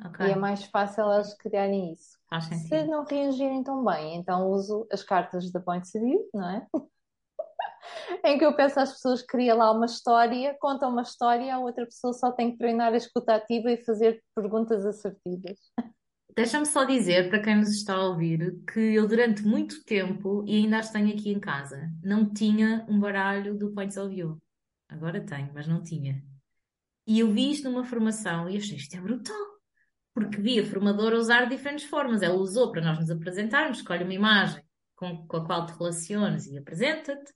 [0.03, 2.17] Ok, E é mais fácil elas criarem isso.
[2.41, 6.67] Se não reagirem tão bem, então uso as cartas da Point View, não é?
[8.25, 11.59] Em que eu peço às pessoas que cria lá uma história, conta uma história, a
[11.59, 15.59] outra pessoa só tem que treinar a escuta ativa e fazer perguntas assertivas.
[16.35, 20.55] Deixa-me só dizer para quem nos está a ouvir que eu durante muito tempo, e
[20.55, 24.41] ainda as tenho aqui em casa, não tinha um baralho do Points of View.
[24.89, 26.23] Agora tenho, mas não tinha.
[27.05, 29.53] E eu vi isto numa formação e achei isto é brutal.
[30.13, 32.21] Porque vi a formadora usar diferentes formas.
[32.21, 34.63] Ela usou para nós nos apresentarmos, escolhe uma imagem
[34.95, 37.31] com, com a qual te relacionas e apresenta-te.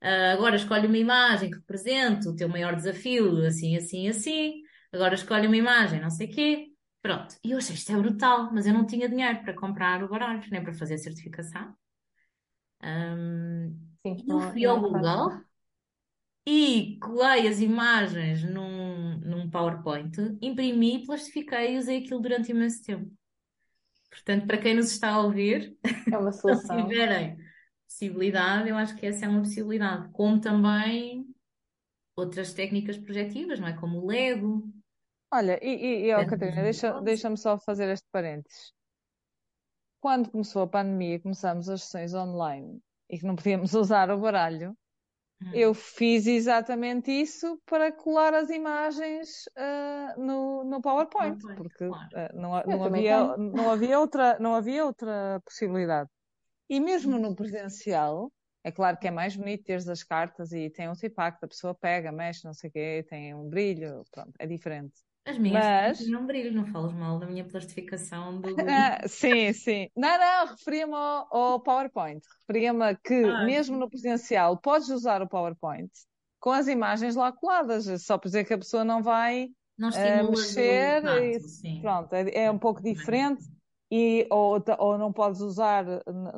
[0.00, 4.62] Ah, agora escolhe uma imagem que represente o teu maior desafio, assim, assim, assim.
[4.92, 6.73] Agora escolhe uma imagem, não sei quê.
[7.04, 7.36] Pronto.
[7.44, 10.42] E eu achei isto é brutal, mas eu não tinha dinheiro para comprar o baralho,
[10.50, 11.76] nem para fazer a certificação.
[12.80, 13.74] Ahm,
[14.06, 14.90] Sim, eu não, fui ao fácil.
[14.90, 15.44] Google
[16.46, 23.12] e colei as imagens num, num PowerPoint, imprimi, plastifiquei e usei aquilo durante imenso tempo.
[24.08, 25.76] Portanto, para quem nos está a ouvir,
[26.10, 27.36] É uma se tiverem
[27.86, 30.08] possibilidade, eu acho que essa é uma possibilidade.
[30.12, 31.26] Como também
[32.16, 33.74] outras técnicas projetivas, não é?
[33.74, 34.72] Como o Lego.
[35.34, 38.72] Olha, e, e, e ó, Dentro Catarina, deixa, deixa-me só fazer este parênteses.
[40.00, 42.80] Quando começou a pandemia, começamos as sessões online
[43.10, 44.76] e que não podíamos usar o baralho,
[45.42, 45.50] Hum.
[45.52, 52.08] eu fiz exatamente isso para colar as imagens ah, no, no PowerPoint, PowerPoint, porque claro.
[52.14, 53.52] ah, não, não havia, tenho.
[53.52, 56.08] não havia outra, não havia outra possibilidade.
[56.68, 58.32] E mesmo no presencial,
[58.62, 61.74] é claro que é mais bonito teres as cartas e tem outro impacto, a pessoa
[61.74, 64.94] pega, mexe, não sei o quê, tem um brilho, pronto, é diferente.
[65.26, 69.88] As minhas Mas, tinham brilho, não falas mal da minha plastificação do ah, sim, sim.
[69.96, 72.22] Não, não, referia-me ao, ao PowerPoint.
[72.40, 75.90] Referia-me a que, Ah, mesmo no presencial, podes usar o PowerPoint
[76.40, 79.48] com as imagens lá coladas, só por dizer que a pessoa não vai
[79.78, 81.80] não o mexer e tato, sim.
[81.80, 83.42] pronto, é, é um pouco diferente.
[83.90, 85.84] E, ou, ou não podes usar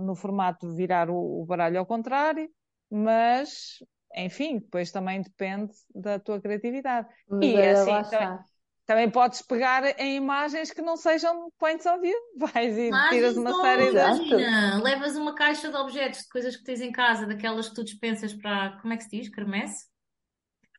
[0.01, 2.51] no formato de virar o, o baralho ao contrário,
[2.91, 3.78] mas,
[4.14, 7.09] enfim, depois também depende da tua criatividade.
[7.28, 8.45] Mas E assim, também, está.
[8.87, 12.16] Também podes pegar em imagens que não sejam points of view.
[12.37, 14.82] Vais e tiras uma série de.
[14.82, 18.32] Levas uma caixa de objetos, de coisas que tens em casa, daquelas que tu dispensas
[18.32, 19.28] para, como é que se diz?
[19.28, 19.87] Quermesse?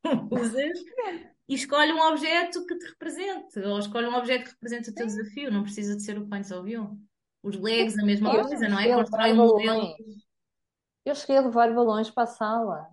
[0.32, 0.80] Usas
[1.50, 5.06] e escolhe um objeto que te represente, ou escolhe um objeto que represente o teu
[5.06, 6.98] desafio, não precisa de ser o Points of View.
[7.42, 8.94] Os Legos, a mesma Eu coisa, não é?
[8.94, 9.96] Constrói um modelo.
[11.06, 12.88] Eu cheguei a levar balões para a sala.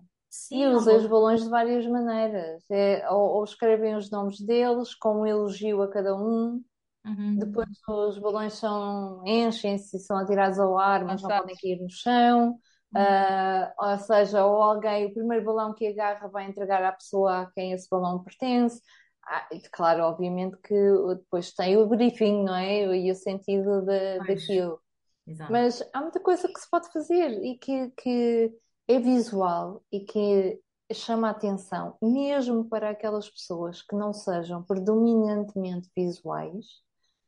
[0.51, 2.63] E Sim, usei os ou- balões de várias maneiras.
[2.69, 6.63] É, ou, ou escrevem os nomes deles com um elogio a cada um.
[7.05, 7.39] Uhum.
[7.39, 11.89] Depois os balões são, enchem-se e são atirados ao ar, mas não podem cair no
[11.89, 12.57] chão.
[12.93, 13.01] Uhum.
[13.01, 17.51] Ah, ou seja, ou alguém, o primeiro balão que agarra vai entregar à pessoa a
[17.51, 18.81] quem esse balão pertence.
[19.27, 20.73] Ah, e claro, obviamente que
[21.17, 22.95] depois tem o briefing, não é?
[22.95, 24.79] E o sentido de, daquilo.
[25.27, 25.51] Exato.
[25.51, 28.51] Mas há muita coisa que se pode fazer e que, que
[28.87, 30.61] é visual e que
[30.93, 36.83] chama a atenção, mesmo para aquelas pessoas que não sejam predominantemente visuais,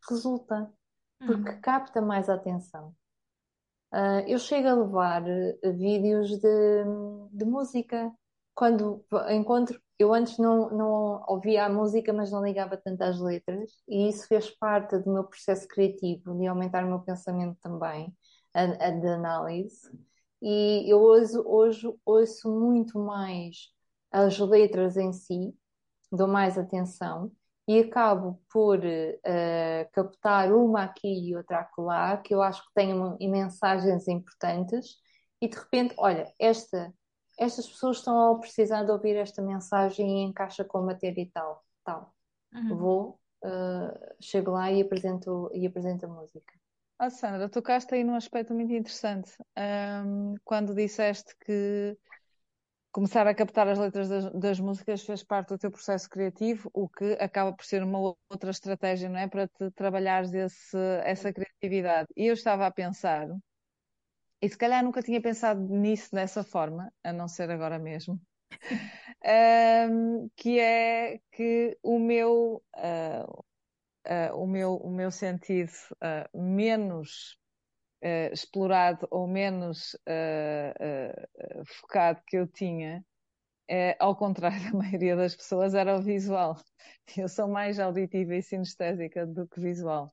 [0.10, 0.72] resulta,
[1.26, 1.62] porque Hum.
[1.62, 2.96] capta mais a atenção.
[3.92, 6.48] Ah, eu chego a levar eh, vídeos de,
[7.32, 8.14] de música
[8.54, 13.72] quando encontro eu antes não, não ouvia a música, mas não ligava tanto às letras,
[13.88, 18.16] e isso fez parte do meu processo criativo, de aumentar o meu pensamento também,
[18.54, 19.90] a, a de análise.
[20.42, 23.72] E eu hoje, hoje ouço muito mais
[24.12, 25.56] as letras em si,
[26.12, 27.32] dou mais atenção
[27.68, 32.94] e acabo por uh, captar uma aqui e outra acolá, que eu acho que têm
[33.30, 34.96] mensagens importantes,
[35.42, 36.94] e de repente, olha, esta,
[37.38, 41.30] estas pessoas estão a precisar de ouvir esta mensagem e encaixa com a matéria e
[41.30, 41.64] tal.
[41.84, 42.14] tal.
[42.54, 42.78] Uhum.
[42.78, 46.54] Vou, uh, chego lá e apresento, e apresento a música.
[47.00, 49.32] Ah, Sandra, tocaste aí num aspecto muito interessante.
[49.56, 51.96] Um, quando disseste que
[52.92, 56.90] começar a captar as letras das, das, músicas fez parte do teu processo criativo, o
[56.90, 59.28] que acaba por ser uma outra estratégia, não é?
[59.28, 62.08] Para te trabalhares esse, essa criatividade.
[62.18, 63.28] E eu estava a pensar,
[64.42, 68.20] e se calhar nunca tinha pensado nisso dessa forma, a não ser agora mesmo,
[69.92, 73.46] um, que é que o meu, uh,
[74.08, 77.38] uh, o meu, o meu sentido uh, menos
[78.04, 79.96] uh, explorado ou menos
[81.66, 83.06] focado que eu tinha,
[84.00, 86.56] ao contrário da maioria das pessoas, era o visual.
[87.18, 90.12] Eu sou mais auditiva e sinestésica do que visual.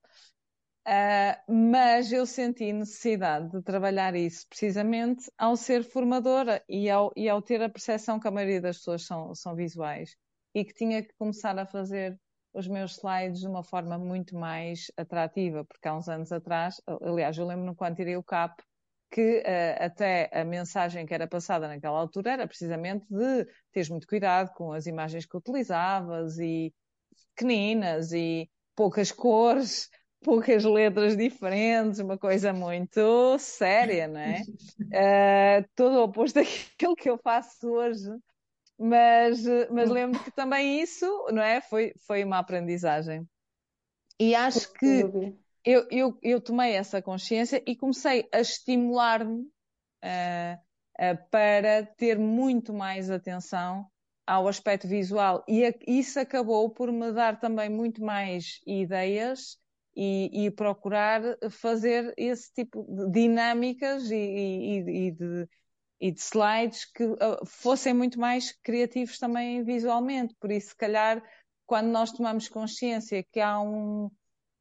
[1.49, 7.41] Mas eu senti necessidade de trabalhar isso precisamente ao ser formadora e ao, e ao
[7.41, 10.17] ter a percepção que a maioria das pessoas são, são visuais
[10.55, 12.19] e que tinha que começar a fazer
[12.55, 17.37] os meus slides de uma forma muito mais atrativa, porque há uns anos atrás, aliás,
[17.37, 18.63] eu lembro-me quando tirei o CAP,
[19.11, 24.07] que uh, até a mensagem que era passada naquela altura era precisamente de teres muito
[24.07, 26.73] cuidado com as imagens que utilizavas e
[27.37, 29.89] pequeninas e poucas cores,
[30.23, 34.41] poucas letras diferentes, uma coisa muito séria, não é?
[34.81, 38.11] Uh, todo o oposto daquilo que eu faço hoje
[38.85, 41.62] mas, mas lembro que também isso, não é?
[41.62, 43.26] Foi, foi uma aprendizagem.
[44.20, 45.05] E acho que
[45.64, 50.55] eu, eu, eu tomei essa consciência e comecei a estimular-me uh,
[51.01, 53.87] uh, para ter muito mais atenção
[54.26, 55.43] ao aspecto visual.
[55.49, 59.59] E a, isso acabou por me dar também muito mais ideias
[59.97, 65.49] e, e procurar fazer esse tipo de dinâmicas e, e, e de
[66.01, 70.35] e de slides que uh, fossem muito mais criativos também visualmente.
[70.41, 71.23] Por isso, se calhar,
[71.67, 74.11] quando nós tomamos consciência que há um,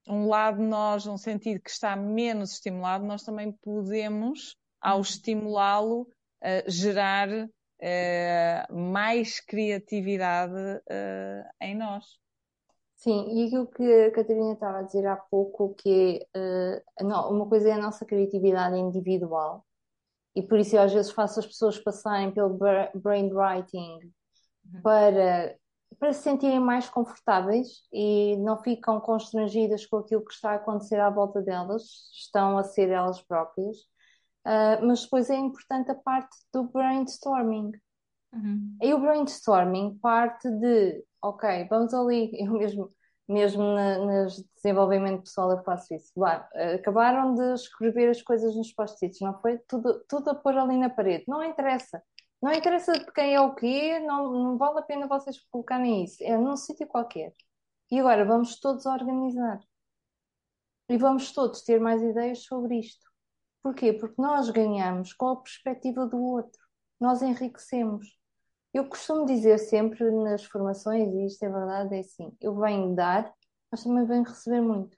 [0.08, 5.02] um lado de nós, um sentido que está menos estimulado, nós também podemos, ao uhum.
[5.02, 10.54] estimulá-lo, uh, gerar uh, mais criatividade
[11.62, 12.06] em nós.
[12.96, 17.68] Sim, e aquilo que a Catarina estava a dizer há pouco, que é, uma coisa
[17.68, 19.66] é a nossa criatividade individual,
[20.36, 22.58] e por isso eu às vezes faço as pessoas passarem pelo
[22.96, 24.00] brainwriting
[24.66, 24.82] uhum.
[24.82, 25.56] para,
[26.00, 31.00] para se sentirem mais confortáveis e não ficam constrangidas com aquilo que está a acontecer
[31.00, 33.78] à volta delas, estão a ser elas próprias.
[34.46, 37.72] Uh, mas depois é importante a parte do brainstorming.
[38.34, 38.78] Uhum.
[38.82, 42.92] E o brainstorming parte de, ok, vamos ali, eu mesmo
[43.28, 46.12] mesmo no desenvolvimento pessoal eu faço isso.
[46.16, 49.58] Bah, acabaram de escrever as coisas nos post-its, não foi?
[49.68, 51.26] Tudo, tudo a pôr ali na parede.
[51.28, 52.02] Não interessa.
[52.42, 56.22] Não interessa de quem é o quê, não, não vale a pena vocês colocarem isso.
[56.24, 57.34] É num sítio qualquer.
[57.90, 59.60] E agora vamos todos organizar.
[60.90, 63.10] E vamos todos ter mais ideias sobre isto.
[63.62, 63.94] Porquê?
[63.94, 66.60] Porque nós ganhamos com a perspectiva do outro.
[67.00, 68.08] Nós enriquecemos.
[68.74, 73.32] Eu costumo dizer sempre nas formações, e isto é verdade, é assim, eu venho dar,
[73.72, 74.98] mas também venho receber muito.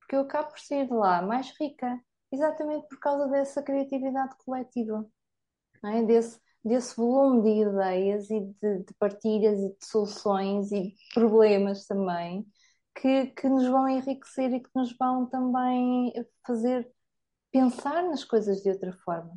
[0.00, 1.98] Porque eu acabo por sair de lá mais rica,
[2.30, 5.06] exatamente por causa dessa criatividade coletiva,
[5.86, 6.02] é?
[6.02, 11.86] desse, desse volume de ideias e de, de, partilhas e de soluções e de problemas
[11.86, 12.46] também,
[12.94, 16.12] que, que nos vão enriquecer e que nos vão também
[16.46, 16.92] fazer
[17.50, 19.32] pensar nas coisas de outra forma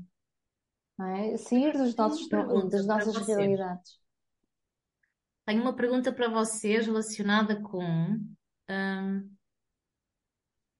[1.04, 1.38] é?
[1.38, 4.00] Sair dos nossos, das nossas realidades.
[5.46, 7.84] Tenho uma pergunta para vocês relacionada com.
[8.70, 9.36] Hum,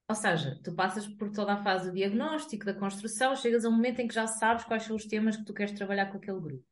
[0.08, 3.72] ou seja, tu passas por toda a fase do diagnóstico, da construção, chegas a um
[3.72, 6.40] momento em que já sabes quais são os temas que tu queres trabalhar com aquele
[6.40, 6.64] grupo.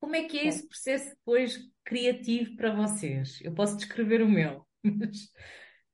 [0.00, 3.40] Como é que é esse processo depois criativo para vocês?
[3.42, 5.30] Eu posso descrever o meu, mas,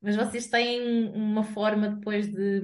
[0.01, 2.61] mas vocês têm uma forma depois de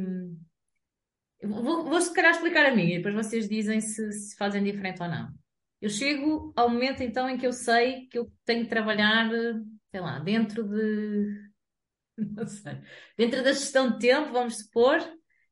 [1.43, 5.03] Vou, vou se calhar explicar a minha e depois vocês dizem se, se fazem diferente
[5.03, 5.29] ou não.
[5.81, 9.31] Eu chego ao momento então em que eu sei que eu tenho que trabalhar,
[9.91, 11.47] sei lá, dentro de.
[12.17, 12.81] Não sei.
[13.17, 14.99] Dentro da gestão de tempo, vamos supor,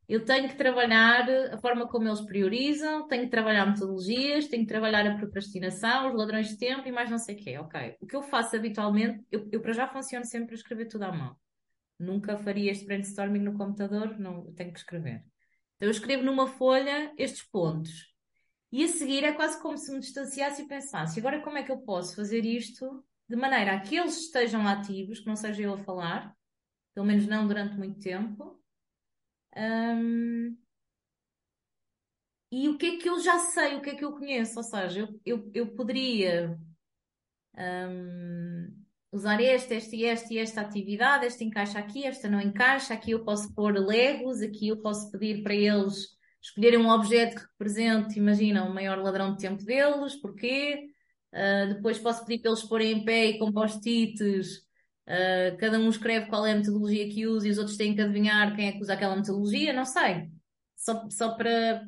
[0.09, 4.69] eu tenho que trabalhar a forma como eles priorizam, tenho que trabalhar metodologias, tenho que
[4.69, 7.59] trabalhar a procrastinação, os ladrões de tempo e mais não sei o quê.
[7.59, 7.97] Ok.
[8.01, 11.13] O que eu faço habitualmente, eu, eu para já funciono sempre a escrever tudo à
[11.13, 11.37] mão.
[11.99, 15.23] Nunca faria este brainstorming no computador, não tenho que escrever.
[15.77, 18.13] Então eu escrevo numa folha estes pontos.
[18.73, 21.71] E a seguir é quase como se me distanciasse e pensasse: agora como é que
[21.71, 25.75] eu posso fazer isto de maneira a que eles estejam ativos, que não seja eu
[25.75, 26.37] a falar,
[26.95, 28.61] pelo menos não durante muito tempo.
[29.57, 30.57] Um,
[32.51, 34.59] e o que é que eu já sei, o que é que eu conheço?
[34.59, 36.59] Ou seja, eu, eu, eu poderia
[37.57, 38.84] um,
[39.15, 43.55] usar este, este este esta atividade, este encaixa aqui, esta não encaixa, aqui eu posso
[43.55, 46.09] pôr legos, aqui eu posso pedir para eles
[46.43, 50.89] escolherem um objeto que represente, imagina, o maior ladrão de tempo deles, porquê?
[51.33, 54.59] Uh, depois posso pedir para eles porem em pé e com post-its,
[55.09, 58.03] uh, cada um escreve qual é a metodologia que usa e os outros têm que
[58.03, 60.29] adivinhar quem é que usa aquela metodologia, não sei.
[60.77, 61.87] Só, só para,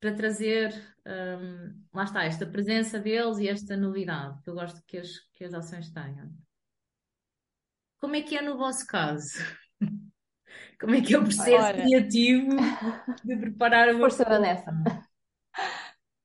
[0.00, 0.72] para trazer,
[1.08, 5.44] um, lá está, esta presença deles e esta novidade que eu gosto que as, que
[5.44, 6.30] as ações tenham.
[7.98, 9.38] Como é que é no vosso caso?
[10.78, 11.82] Como é que é o processo Olha.
[11.82, 12.50] criativo
[13.24, 14.70] de preparar uma Força Vanessa.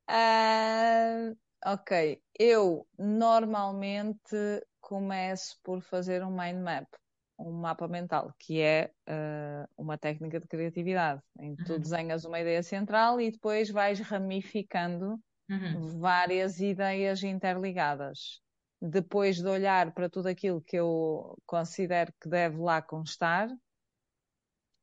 [0.07, 4.35] Uh, ok, eu normalmente
[4.79, 6.87] começo por fazer um mind map,
[7.37, 11.79] um mapa mental, que é uh, uma técnica de criatividade, em que tu uhum.
[11.79, 15.19] desenhas uma ideia central e depois vais ramificando
[15.49, 15.99] uhum.
[15.99, 18.41] várias ideias interligadas.
[18.81, 23.49] Depois de olhar para tudo aquilo que eu considero que deve lá constar,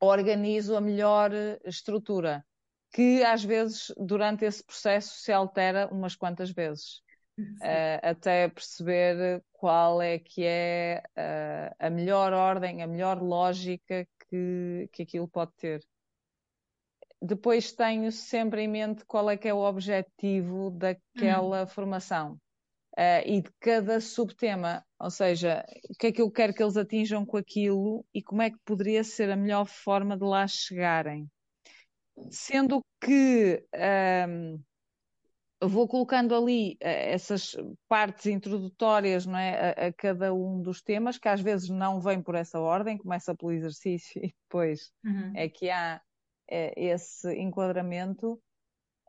[0.01, 1.31] organizo a melhor
[1.65, 2.45] estrutura,
[2.93, 7.03] que às vezes durante esse processo se altera umas quantas vezes,
[7.61, 14.89] uh, até perceber qual é que é uh, a melhor ordem, a melhor lógica que,
[14.93, 15.81] que aquilo pode ter.
[17.23, 21.67] Depois tenho sempre em mente qual é que é o objetivo daquela hum.
[21.67, 22.41] formação.
[22.97, 26.77] Uh, e de cada subtema, ou seja, o que é que eu quero que eles
[26.77, 31.31] atinjam com aquilo e como é que poderia ser a melhor forma de lá chegarem.
[32.31, 33.65] Sendo que
[34.29, 34.61] um,
[35.61, 37.57] vou colocando ali uh, essas
[37.89, 42.23] partes introdutórias não é, a, a, cada um dos temas, que às vezes não vem
[42.23, 45.33] por essa ordem, começa pelo exercício e depois uhum.
[45.35, 46.01] é que há
[46.51, 48.41] uh, esse enquadramento.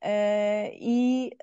[0.03, 1.37] Uh, e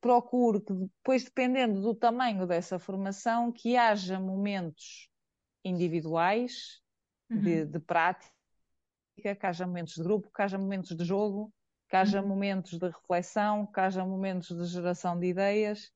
[0.00, 5.08] procuro que depois, dependendo do tamanho dessa formação, que haja momentos
[5.64, 6.80] individuais
[7.30, 7.40] uhum.
[7.40, 8.32] de, de, prática,
[9.16, 11.52] que haja momentos de grupo, que haja momentos de jogo,
[11.94, 12.26] que haja uhum.
[12.26, 15.92] momentos de reflexão, que haja momentos de geração de ideias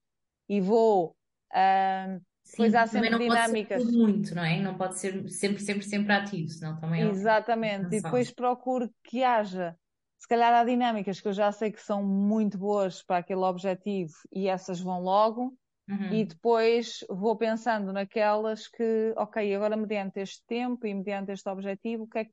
[0.48, 1.16] e vou
[1.50, 3.82] uh, Sim, há sempre não dinâmicas.
[3.82, 4.60] Pode ser muito, não é?
[4.60, 9.24] Não pode ser sempre, sempre, sempre ativo, senão também é Exatamente, e depois procuro que
[9.24, 9.76] haja
[10.16, 14.14] se calhar há dinâmicas que eu já sei que são muito boas para aquele objetivo
[14.32, 15.52] e essas vão logo,
[15.88, 16.12] uhum.
[16.12, 22.04] e depois vou pensando naquelas que, ok, agora mediante este tempo e mediante este objetivo,
[22.04, 22.32] o que é que,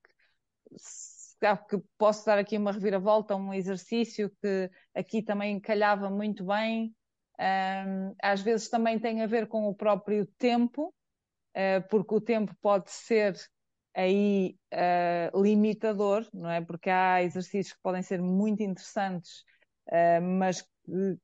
[1.53, 6.93] que posso dar aqui uma reviravolta, um exercício que aqui também calhava muito bem.
[8.21, 10.93] Às vezes também tem a ver com o próprio tempo,
[11.55, 13.35] uh, porque o tempo pode ser
[13.95, 16.61] aí uh, limitador, não é?
[16.61, 19.43] Porque há exercícios que podem ser muito interessantes,
[19.89, 21.17] uh, mas que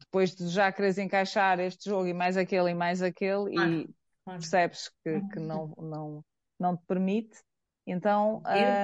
[0.00, 3.88] depois de já quereres encaixar este jogo e mais aquele e mais aquele, ah, e
[4.24, 6.24] percebes que, que, não, não,
[6.58, 7.42] não te permite.
[7.86, 8.42] Então,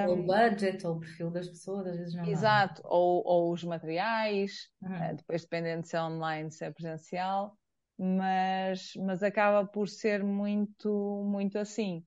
[0.08, 3.64] o, um, budget, ou o perfil das pessoas, às vezes não Exato, ou, ou, os
[3.64, 5.12] materiais, uhum.
[5.12, 7.56] uh, depois dependendo se é online, se é presencial,
[7.98, 12.04] mas, mas acaba por ser muito, muito assim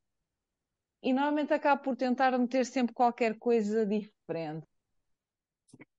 [1.03, 4.65] e normalmente acabo por tentar meter sempre qualquer coisa diferente,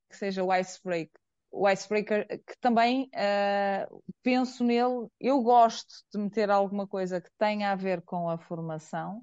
[0.08, 1.20] que seja o icebreaker.
[1.50, 7.70] O icebreaker, que também uh, penso nele, eu gosto de meter alguma coisa que tenha
[7.70, 9.22] a ver com a formação.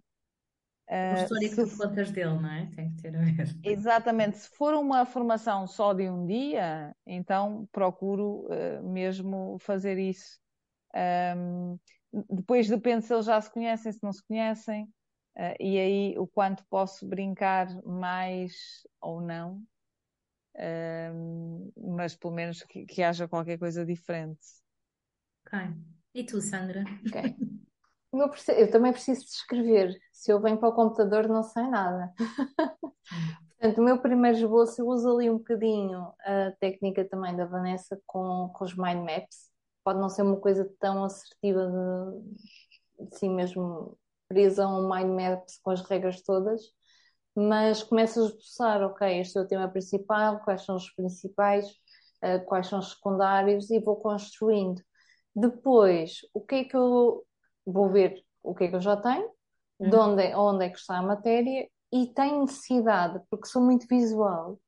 [0.91, 1.55] Uh, a história se...
[1.55, 2.69] que tu contas dele, não é?
[2.75, 3.47] Tem que ter a ver.
[3.63, 4.39] Exatamente.
[4.39, 10.37] Se for uma formação só de um dia, então procuro uh, mesmo fazer isso.
[10.93, 11.79] Um,
[12.29, 14.83] depois depende se eles já se conhecem, se não se conhecem.
[15.37, 19.63] Uh, e aí o quanto posso brincar mais ou não,
[20.57, 24.41] uh, mas pelo menos que, que, haja qualquer coisa diferente.
[25.45, 25.57] Ok.
[26.13, 26.83] E tu, Sandra?
[27.07, 27.35] Ok.
[28.13, 29.97] Eu, preciso, eu também preciso de escrever.
[30.11, 32.13] Se eu venho para o computador, não sei nada.
[33.59, 38.01] Portanto, o meu primeiro esboço, eu uso ali um bocadinho a técnica também da Vanessa
[38.05, 39.49] com, com os mind maps.
[39.83, 43.97] Pode não ser uma coisa tão assertiva de, assim mesmo
[44.27, 46.61] presa a um mind map com as regras todas,
[47.35, 51.67] mas começas a esboçar, ok, este é o tema principal, quais são os principais,
[52.23, 54.81] uh, quais são os secundários e vou construindo.
[55.35, 57.25] Depois, o que é que eu
[57.65, 58.23] vou ver?
[58.43, 59.29] O que é que eu já tenho?
[59.79, 60.11] De Uhum.
[60.13, 61.67] onde, é- onde é que está a matéria?
[61.91, 64.59] E tenho necessidade, porque sou muito visual,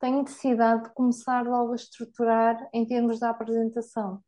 [0.00, 4.20] tenho necessidade de começar logo a estruturar em termos da apresentação.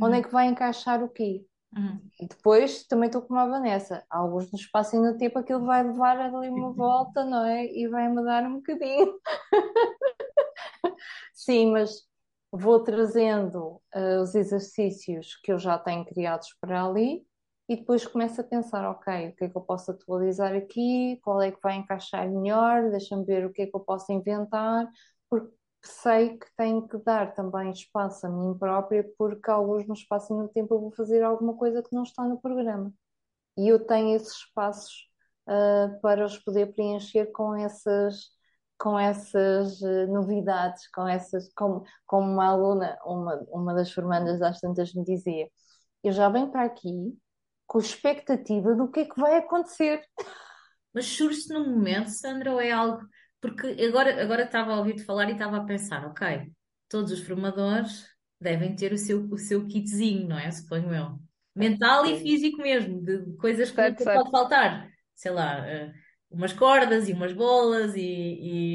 [0.00, 0.22] Onde é Uhum.
[0.24, 1.44] que vai encaixar o quê?
[1.76, 2.00] Uhum.
[2.20, 4.04] E depois também estou como a Vanessa.
[4.10, 7.64] Alguns no espaço e no tempo aquilo vai levar ali uma volta, não é?
[7.66, 9.14] E vai mudar um bocadinho.
[11.34, 12.06] Sim, mas
[12.50, 17.24] vou trazendo uh, os exercícios que eu já tenho criados para ali
[17.68, 21.18] e depois começo a pensar, ok, o que é que eu posso atualizar aqui?
[21.22, 22.90] Qual é que vai encaixar melhor?
[22.90, 24.88] Deixa-me ver o que é que eu posso inventar,
[25.30, 30.32] porque sei que tenho que dar também espaço a mim própria, porque alguns no espaço
[30.34, 32.92] e no tempo eu vou fazer alguma coisa que não está no programa.
[33.56, 35.08] E eu tenho esses espaços
[35.48, 38.30] uh, para os poder preencher com essas,
[38.78, 44.60] com essas uh, novidades, com essas, como, como uma aluna, uma, uma das formandas das
[44.60, 45.48] tantas me dizia,
[46.02, 47.16] eu já venho para aqui
[47.72, 50.02] com expectativa do que é que vai acontecer.
[50.92, 53.00] Mas surge-se no momento, Sandra, ou é algo.
[53.40, 56.52] Porque agora, agora estava a ouvir-te falar e estava a pensar, ok,
[56.86, 58.06] todos os formadores
[58.38, 60.50] devem ter o seu, o seu kitzinho, não é?
[60.50, 61.18] Suponho eu.
[61.56, 64.18] Mental e físico mesmo, de coisas que Certo, certo.
[64.18, 64.90] pode faltar.
[65.14, 65.94] Sei lá, eh,
[66.32, 68.00] umas cordas e umas bolas e,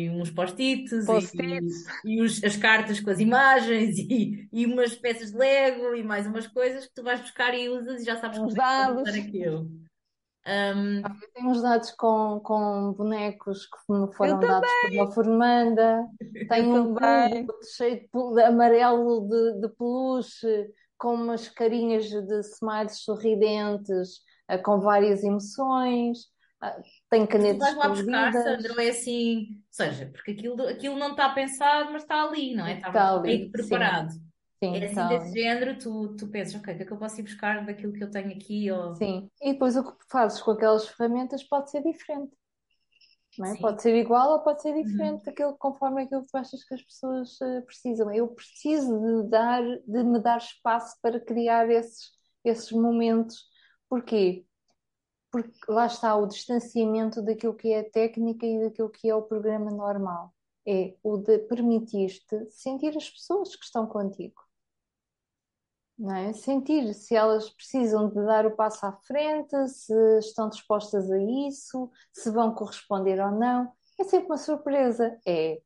[0.06, 1.86] e uns post-its e, Post-its.
[2.06, 6.04] e, e os- as cartas com as imagens e, e umas peças de Lego e
[6.04, 8.56] mais umas coisas que tu vais buscar e usas e já sabes Uns como é
[8.56, 9.10] dados.
[9.10, 9.72] usar aquilo.
[10.46, 15.12] Ahm, Eu tenho uns dados com, com bonecos que me Eu foram dados por uma
[15.12, 16.08] formanda.
[16.50, 22.40] Tenho Eu um cubo cheio de, de amarelo de, de peluche, com umas carinhas de
[22.42, 26.20] smiles sorridentes, eh, com várias emoções.
[27.48, 28.32] Tu canetas vais lá buscar,
[28.72, 32.66] ou é assim, ou seja, porque aquilo, aquilo não está pensado, mas está ali, não
[32.66, 32.78] é?
[32.78, 34.14] Está Está ali, que sim, preparado.
[34.64, 37.20] sim, É assim desse género, tu, tu pensas, ok, o que é que eu posso
[37.20, 38.70] ir buscar daquilo que eu tenho aqui?
[38.72, 38.94] Ou...
[38.98, 39.30] Sim.
[39.42, 42.36] E depois o que fazes com aquelas ferramentas pode ser diferente.
[43.44, 43.56] é?
[43.62, 44.84] Pode ser igual ou pode ser Uhum.
[44.84, 48.12] diferente daquilo, conforme aquilo que tu achas que as pessoas eh, precisam.
[48.12, 52.12] Eu preciso de dar, de me dar espaço para criar esses,
[52.44, 53.38] esses momentos.
[53.90, 54.46] Porquê?
[55.32, 59.22] Porque lá está o distanciamento daquilo que é a técnica e daquilo que é o
[59.22, 60.34] programa normal.
[60.66, 64.42] É o de permitir-te sentir as pessoas que estão contigo.
[65.98, 66.32] Não é?
[66.34, 71.90] Sentir se elas precisam de dar o passo à frente, se estão dispostas a isso,
[72.14, 73.72] se vão corresponder ou não.
[74.00, 75.18] É sempre uma surpresa.
[75.26, 75.60] É.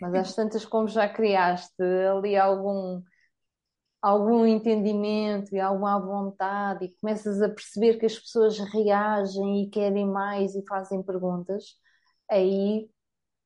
[0.00, 3.02] Mas às tantas, como já criaste ali algum,
[4.06, 10.06] algum entendimento e alguma vontade e começas a perceber que as pessoas reagem e querem
[10.06, 11.64] mais e fazem perguntas,
[12.30, 12.88] aí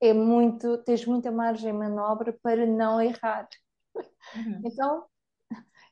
[0.03, 3.49] é muito, tens muita margem de manobra para não errar.
[4.37, 4.61] Uhum.
[4.67, 5.07] Então,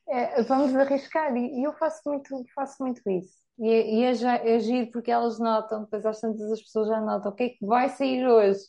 [0.07, 3.39] é, vamos arriscar e, eu faço muito, faço muito isso.
[3.57, 7.01] E, e é, já, é giro porque elas notam, depois às tantas as pessoas já
[7.01, 8.61] notam o que é que vai sair hoje.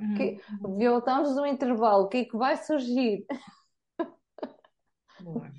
[0.00, 0.14] Uhum.
[0.14, 0.40] Que,
[0.78, 3.26] voltamos no intervalo, o que é que vai surgir?
[5.22, 5.50] Boa.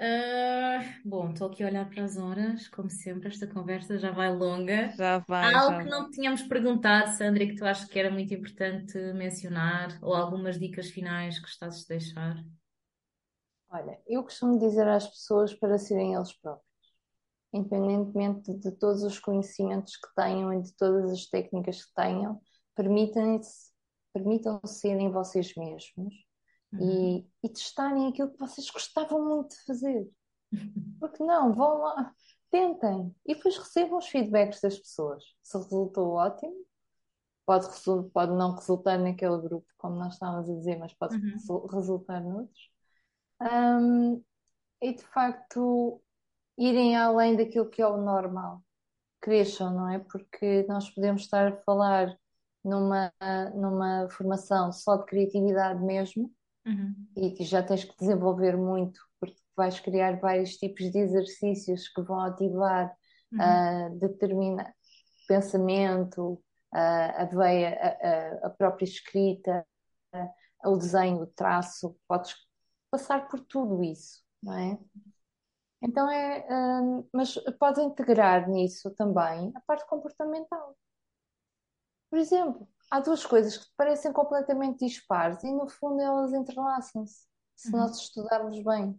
[0.00, 4.32] Ah, bom, estou aqui a olhar para as horas, como sempre, esta conversa já vai
[4.32, 4.90] longa.
[4.96, 6.00] Já vai, Há algo já que vai.
[6.00, 10.58] não tínhamos perguntado, Sandra, e que tu achas que era muito importante mencionar, ou algumas
[10.58, 12.36] dicas finais que gostasses de deixar?
[13.70, 16.64] Olha, eu costumo dizer às pessoas para serem eles próprios,
[17.52, 22.40] independentemente de todos os conhecimentos que tenham e de todas as técnicas que tenham,
[22.74, 23.72] permitam-se,
[24.12, 26.27] permitam serem vocês mesmos
[26.72, 27.24] Uhum.
[27.42, 30.10] e, e testarem aquilo que vocês gostavam muito de fazer.
[31.00, 32.12] Porque não, vão lá,
[32.50, 35.24] tentem e depois recebam os feedbacks das pessoas.
[35.42, 36.54] Se resultou ótimo,
[37.46, 37.66] pode,
[38.12, 41.32] pode não resultar naquele grupo, como nós estávamos a dizer, mas pode Uhum.
[41.32, 42.70] resu- resultar noutros.
[43.40, 44.22] Hum,
[44.82, 46.02] e de facto,
[46.58, 48.62] irem além daquilo que é o normal.
[49.20, 49.98] Cresçam, não é?
[49.98, 52.16] Porque nós podemos estar a falar
[52.64, 53.12] numa,
[53.54, 56.32] numa formação só de criatividade mesmo
[56.68, 56.94] Uhum.
[57.16, 62.02] e que já tens que desenvolver muito, porque vais criar vários tipos de exercícios que
[62.02, 62.94] vão ativar
[63.32, 63.40] Uhum.
[63.40, 64.72] ah, determinado
[65.26, 66.42] pensamento,
[66.72, 67.78] ah, a veia,
[68.42, 69.66] a, a- própria escrita,
[70.12, 70.30] ah,
[70.70, 72.34] o desenho, o traço, podes
[72.90, 74.78] passar por tudo isso, não é?
[75.82, 76.80] Então é, ah,
[77.12, 80.76] mas podes integrar nisso também a parte comportamental.
[82.10, 87.26] Por exemplo, há duas coisas que parecem completamente dispares e no fundo elas entrelaçam-se,
[87.56, 87.80] se Uhum.
[87.80, 88.98] nós estudarmos bem.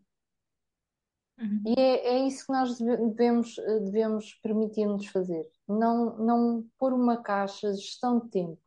[1.40, 1.64] Uhum.
[1.68, 5.50] E é, é isso que nós deve- devemos, eh, devemos permitir-nos fazer.
[5.68, 8.62] Não, não pôr uma caixa de gestão de tempo.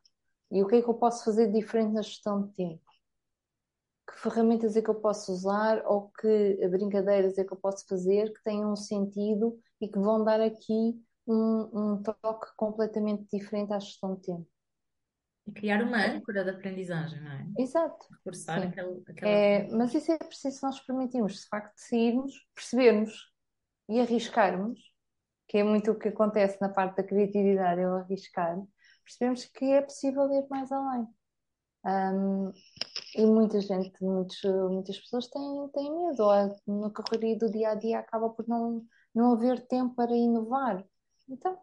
[0.51, 2.83] E o que é que eu posso fazer diferente na gestão de tempo?
[4.07, 8.33] Que ferramentas é que eu posso usar ou que brincadeiras é que eu posso fazer
[8.33, 13.79] que tenham um sentido e que vão dar aqui um, um toque completamente diferente à
[13.79, 14.47] gestão de tempo.
[15.47, 17.47] E criar uma âncora de aprendizagem, não é?
[17.59, 18.07] Exato.
[18.11, 19.31] Reforçar aquele, aquela.
[19.31, 23.33] É, mas isso é preciso nós permitirmos, de facto, sairmos, percebermos
[23.89, 24.79] e arriscarmos,
[25.49, 28.57] que é muito o que acontece na parte da criatividade, é o arriscar,
[29.05, 31.07] percebemos que é possível ir mais além.
[31.85, 32.53] Ahm,
[33.17, 34.41] e muita gente, muitos,
[34.71, 38.85] muitas pessoas têm, têm medo, ou na correria do dia a dia acaba por não,
[39.15, 40.85] não haver tempo para inovar.
[41.29, 41.59] Então,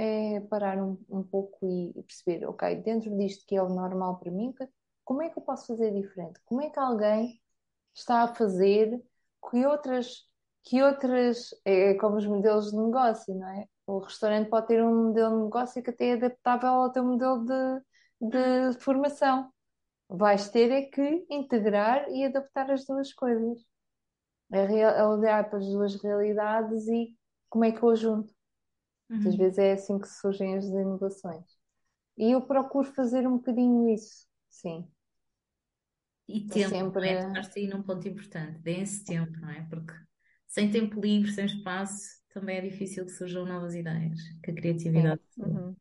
[0.00, 4.18] é parar um, um pouco e, e perceber, ok, dentro disto que é o normal
[4.18, 4.54] para mim,
[5.04, 6.40] como é que eu posso fazer diferente?
[6.46, 7.38] Como é que alguém
[7.94, 8.98] está a fazer
[9.50, 10.26] que outras,
[10.64, 13.66] que outras, é como os modelos de negócio, não é?
[13.86, 17.44] O restaurante pode ter um modelo de negócio que até é adaptável ao teu modelo
[17.44, 19.52] de, de formação.
[20.08, 23.58] Vais ter é que integrar e adaptar as duas coisas.
[24.52, 27.14] É é olhar para as duas realidades e
[27.48, 28.32] como é que eu junto.
[29.10, 29.36] Uhum.
[29.36, 31.44] vezes é assim que surgem as inovações.
[32.18, 34.88] E eu procuro fazer um bocadinho isso, sim.
[36.28, 37.06] E É tempo, não sempre.
[37.08, 37.16] é?
[37.18, 38.58] Tocaste aí num ponto importante.
[38.60, 39.66] Deem-se tempo, não é?
[39.68, 39.92] Porque
[40.46, 45.20] sem tempo livre, sem espaço, também é difícil que surjam novas ideias, que a criatividade.
[45.36, 45.76] Uhum.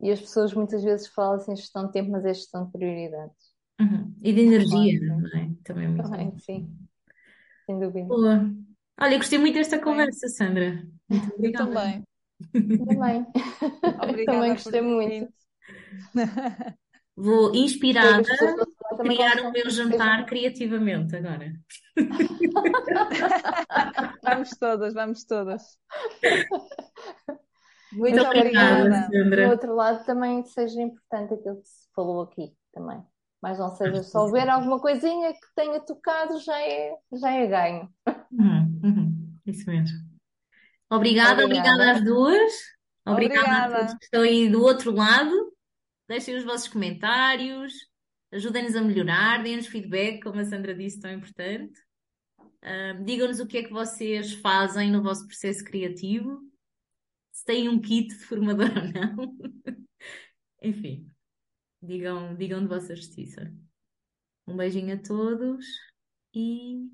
[0.00, 3.54] E as pessoas muitas vezes falam assim gestão de tempo, mas é gestão de prioridades.
[3.80, 4.14] Uhum.
[4.22, 5.50] E de energia, não é?
[5.64, 6.44] Também é muito Também, importante.
[6.46, 6.70] sim,
[7.66, 8.16] sem dúvida.
[8.16, 8.50] Boa.
[9.00, 10.86] Olha, eu gostei muito desta conversa, Sandra.
[11.08, 11.70] Muito eu obrigada.
[11.76, 11.94] também.
[11.94, 12.07] Também.
[12.52, 13.26] Também
[14.02, 15.32] Obrigada por gostei muito.
[17.20, 18.22] Vou, inspirada,
[18.96, 21.52] também criar o meu jantar criativamente agora.
[24.22, 25.62] Vamos todas, vamos todas.
[27.92, 28.88] Muito obrigada, obrigada.
[28.88, 29.50] do Sandra.
[29.50, 33.02] outro lado também seja importante aquilo que se falou aqui também.
[33.42, 37.90] Mas não seja só ver alguma coisinha que tenha tocado, já é, já é ganho.
[38.30, 39.36] Uhum, uhum.
[39.44, 40.07] Isso mesmo.
[40.90, 41.92] Obrigada, obrigada Obrigada.
[41.92, 42.52] às duas.
[43.06, 43.98] Obrigada a todos Obrigada.
[43.98, 45.56] que estão aí do outro lado.
[46.08, 47.74] Deixem os vossos comentários,
[48.32, 51.78] ajudem-nos a melhorar, deem-nos feedback, como a Sandra disse, tão importante.
[52.62, 56.40] Ahm, digam-nos o que é que vocês fazem no vosso processo criativo,
[57.30, 59.36] se têm um kit de formador ou não.
[60.62, 61.10] Enfim,
[61.82, 63.52] digam, digam de vossa justiça.
[64.46, 65.64] Um beijinho a todos
[66.34, 66.88] e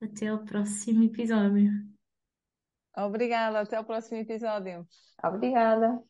[0.00, 1.89] até ao próximo episódio.
[2.96, 3.60] Obrigada.
[3.60, 4.86] Até o próximo episódio.
[5.22, 6.02] Obrigada.